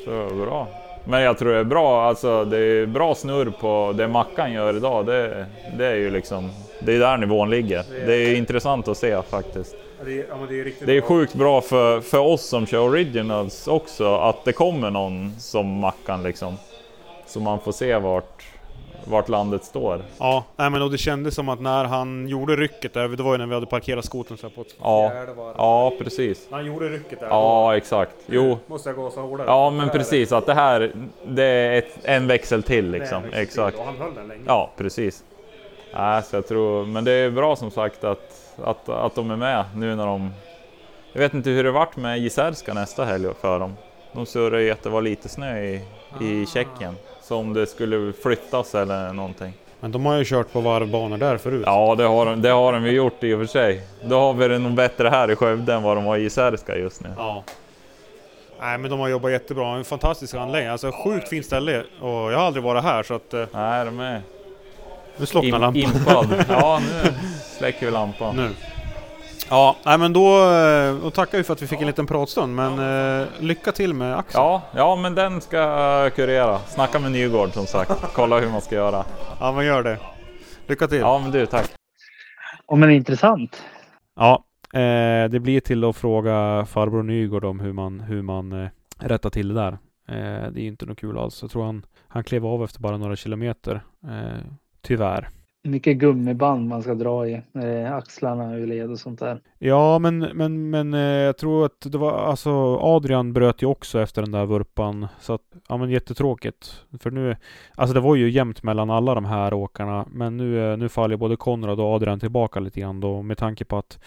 [0.06, 0.68] Så bra.
[1.06, 4.78] Men jag tror det är bra, alltså det är bra snurr på det Mackan gör
[4.78, 5.06] idag.
[5.06, 5.46] Det,
[5.78, 7.84] det är ju liksom, det är där nivån ligger.
[8.06, 9.76] Det är intressant att se faktiskt.
[10.06, 12.80] Det är, ja, det är, riktigt Det är sjukt bra för, för oss som kör
[12.80, 16.58] originals också att det kommer någon som Mackan liksom.
[17.26, 18.33] Så man får se vart,
[19.06, 20.02] vart landet står.
[20.20, 23.32] Ja, nej, men och det kändes som att när han gjorde rycket där, det var
[23.32, 25.12] ju när vi hade parkerat skotern så här på ett Ja,
[25.58, 26.48] ja precis.
[26.50, 28.16] När han gjorde rycket där, Ja, exakt.
[28.26, 29.48] Jo, måste jag gå så hårdare.
[29.48, 30.92] ja men precis att det här,
[31.26, 33.24] det är ett, en växel till liksom.
[33.24, 33.78] Växel Exakt.
[33.78, 34.44] till, Och han höll den länge.
[34.48, 35.24] Ja, precis.
[35.96, 39.36] Nej, så jag tror, men det är bra som sagt att, att, att de är
[39.36, 40.32] med nu när de...
[41.14, 43.76] Jag vet inte hur det vart med Jizerska nästa helg för dem.
[44.12, 45.82] De surrade ju att det var lite snö i,
[46.22, 46.96] i Tjeckien.
[47.24, 49.54] Så om det skulle flyttas eller någonting.
[49.80, 51.64] Men de har ju kört på varvbanor där förut.
[51.66, 53.82] Ja, det har, de, det har de ju gjort i och för sig.
[54.06, 56.76] Då har vi det nog bättre här i Skövde än vad de har i Jizerska
[56.78, 57.10] just nu.
[57.18, 57.44] Ja.
[58.62, 60.72] Nej men de har jobbat jättebra, en fantastisk anläggning.
[60.72, 63.34] Alltså sjukt fint ställe och jag har aldrig varit här så att...
[63.34, 64.22] eh, Nej, de är
[65.18, 65.82] Nu slocknar lampan.
[65.82, 66.46] impad.
[66.50, 67.14] Ja, nu
[67.58, 68.36] släcker vi lampan.
[68.36, 68.50] nu.
[69.50, 72.56] Ja, nej men då, eh, då tackar vi för att vi fick en liten pratstund
[72.56, 72.80] men
[73.22, 74.42] eh, lycka till med Axel.
[74.42, 76.60] Ja, ja, men den ska jag kurera.
[76.60, 77.92] Snacka med Nygård som sagt.
[78.14, 79.06] Kolla hur man ska göra.
[79.40, 79.98] Ja men gör det.
[80.68, 81.00] Lycka till.
[81.00, 81.72] Ja, men du, tack.
[82.68, 83.64] Ja, men intressant.
[84.16, 88.70] Ja, eh, det blir till att fråga farbror Nygård om hur man, hur man eh,
[89.00, 89.72] rättar till det där.
[90.08, 91.42] Eh, det är inte något kul alls.
[91.42, 93.84] Jag tror han, han klev av efter bara några kilometer.
[94.04, 94.42] Eh,
[94.82, 95.30] tyvärr.
[95.66, 97.42] Mycket gummiband man ska dra i.
[97.54, 99.42] Eh, axlarna ur led och sånt där.
[99.60, 104.02] Ja, men, men, men eh, jag tror att det var alltså Adrian bröt ju också
[104.02, 105.08] efter den där vurpan.
[105.20, 106.84] Så att, ja men jättetråkigt.
[107.00, 107.36] För nu,
[107.76, 110.06] alltså det var ju jämnt mellan alla de här åkarna.
[110.12, 113.22] Men nu, eh, nu faller både Konrad och Adrian tillbaka lite grann då.
[113.22, 114.00] Med tanke på att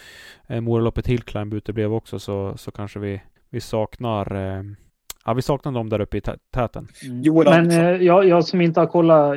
[0.46, 4.62] eh, Moraloppet Hillclimb uteblev också så, så kanske vi, vi saknar eh,
[5.26, 6.88] Ja, vi saknar dem där uppe i tä- täten.
[7.04, 7.22] Mm.
[7.22, 7.84] Joel Men Andersson.
[7.84, 9.30] eh, jag, jag som inte har kollat,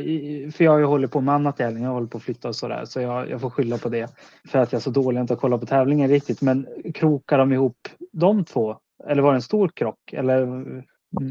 [0.56, 2.56] för jag har ju hållit på med annat tävling, jag håller på att flytta och
[2.56, 4.10] sådär, så jag, jag får skylla på det.
[4.48, 6.42] För att jag är så dålig, jag inte har kollat på tävlingen riktigt.
[6.42, 7.78] Men krokar de ihop
[8.12, 8.76] de två?
[9.08, 10.14] Eller var det en stor krock?
[10.14, 10.84] Eller mm,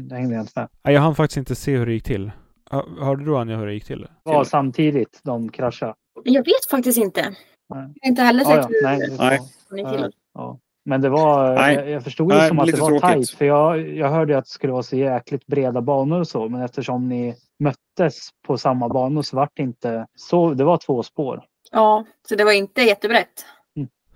[0.07, 0.67] det hängde jag inte med.
[0.83, 2.31] Nej, jag hann faktiskt inte se hur det gick till.
[2.71, 4.07] Hör- Hörde du Anja hur det gick till?
[4.23, 5.93] Var samtidigt de kraschade.
[6.23, 7.21] Jag vet faktiskt inte.
[7.21, 7.35] Nej.
[7.69, 9.39] Jag har inte heller Ja, sett ja, hur nej, det Nej.
[9.69, 10.11] det gick till.
[10.33, 10.59] Ja.
[10.89, 11.75] Men det var, Nej.
[11.75, 13.01] jag, jag förstod ju Nej, som att det var tråkigt.
[13.01, 13.29] tajt.
[13.29, 16.49] För jag, jag hörde att det skulle vara så jäkligt breda banor och så.
[16.49, 20.53] Men eftersom ni möttes på samma banor så vart det inte så.
[20.53, 21.43] Det var två spår.
[21.71, 23.45] Ja, så det var inte jättebrett.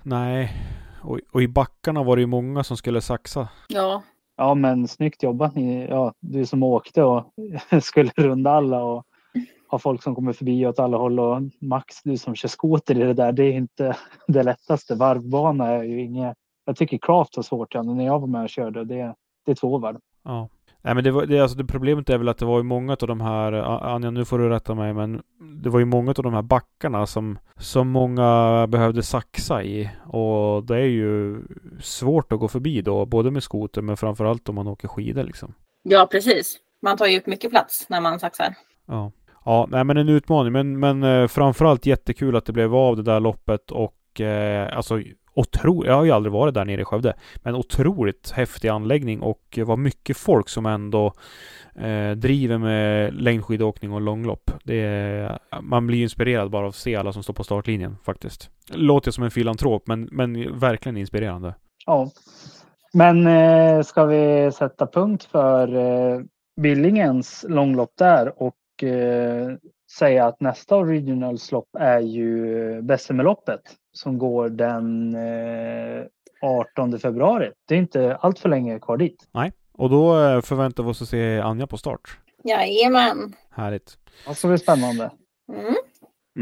[0.04, 0.54] Nej.
[1.04, 3.48] Och, och i backarna var det ju många som skulle saxa.
[3.68, 4.04] Ja,
[4.38, 5.88] Ja, men snyggt jobbat ni.
[5.90, 7.26] Ja, du som åkte och
[7.82, 9.04] skulle runda alla och
[9.70, 13.04] ha folk som kommer förbi åt alla håll och Max, du som kör skoter i
[13.04, 13.32] det där.
[13.32, 13.98] Det är inte
[14.28, 14.96] det lättaste.
[14.96, 16.38] Varvbana är ju inget.
[16.66, 18.86] Jag tycker craft var svårt ja, när jag var med och körde.
[18.86, 20.00] Det, det är två varv.
[20.24, 20.50] Ja.
[20.86, 22.94] Nej men det, var, det, alltså det problemet är väl att det var ju många
[23.02, 23.54] av de här,
[23.94, 25.22] Anja nu får du rätta mig, men
[25.64, 29.90] det var ju många av de här backarna som, som många behövde saxa i.
[30.06, 31.42] Och det är ju
[31.82, 35.54] svårt att gå förbi då, både med skoter men framförallt om man åker skidor liksom.
[35.84, 36.58] ja precis.
[36.82, 38.56] Man tar ju upp mycket plats när man saxar.
[38.88, 39.12] Ja.
[39.46, 40.54] Ja, nej men en utmaning.
[40.54, 45.02] Men, men eh, framförallt jättekul att det blev av det där loppet och eh, alltså
[45.34, 47.14] otro, jag har ju aldrig varit där nere i Skövde.
[47.36, 51.14] Men otroligt häftig anläggning och vad mycket folk som ändå
[51.76, 54.52] eh, driver med längdskidåkning och långlopp.
[54.64, 58.50] Det är, man blir inspirerad bara av att se alla som står på startlinjen faktiskt.
[58.74, 61.56] Låter som en filantrop men, men verkligen inspirerande.
[61.86, 62.12] Ja.
[62.94, 66.22] Men eh, ska vi sätta punkt för eh,
[66.62, 69.52] Billingens långlopp där och eh,
[69.98, 76.06] säga att nästa originalslopp är ju Bessemerloppet som går den eh,
[76.42, 77.52] 18 februari.
[77.68, 79.28] Det är inte allt för länge kvar dit.
[79.78, 82.20] Och då eh, förväntar vi oss att se Anja på start.
[82.44, 83.34] Jajamän.
[83.50, 83.98] Härligt.
[84.28, 85.12] Det ska bli spännande.
[85.54, 85.76] Mm.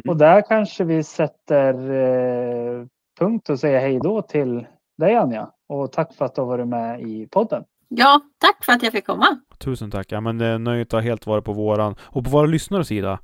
[0.08, 2.86] Och där kanske vi sätter eh,
[3.20, 5.52] punkt och säger hej då till dig Anja.
[5.70, 7.64] Och tack för att du har varit med i podden.
[7.96, 9.40] Ja, tack för att jag fick komma.
[9.58, 10.12] Tusen tack.
[10.12, 13.20] Ja, men eh, nöjet har helt varit på våran och på våra lyssnares sida.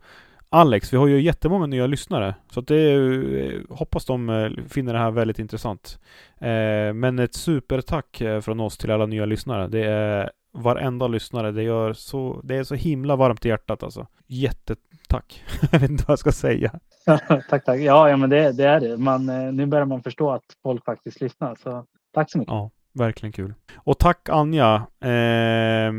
[0.49, 2.36] Alex, vi har ju jättemånga nya lyssnare.
[2.51, 5.99] Så att det ju- hoppas de eh, finner det här väldigt intressant.
[6.39, 9.68] Eh, men ett supertack eh, från oss till alla nya lyssnare.
[9.68, 11.51] Det är varenda lyssnare.
[11.51, 14.07] Det, gör så, det är så himla varmt i hjärtat alltså.
[14.28, 15.43] Jättetack.
[15.72, 16.80] jag vet inte vad jag ska säga.
[17.49, 17.80] tack, tack.
[17.80, 18.97] Ja, ja men det, det är det.
[18.97, 21.55] Man, eh, nu börjar man förstå att folk faktiskt lyssnar.
[21.63, 22.51] Så tack så mycket.
[22.51, 23.54] Ja, Verkligen kul.
[23.76, 24.88] Och tack Anja.
[25.02, 25.91] Eh,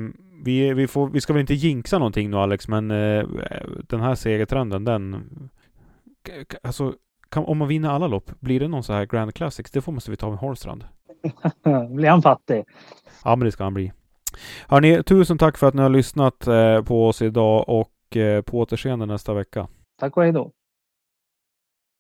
[0.44, 3.24] vi, vi, får, vi ska väl inte jinxa någonting nu Alex, men eh,
[3.88, 5.28] den här segertrenden, den...
[6.62, 6.94] Alltså,
[7.30, 9.70] kan, om man vinner alla lopp, blir det någon så här Grand Classics?
[9.70, 10.84] Det får måste vi ta med Holstrand.
[11.94, 12.64] blir han fattig?
[13.24, 13.92] Ja, men det ska han bli.
[14.68, 18.58] Hörni, tusen tack för att ni har lyssnat eh, på oss idag och eh, på
[18.58, 19.68] återseende nästa vecka.
[20.00, 20.52] Tack och hej då.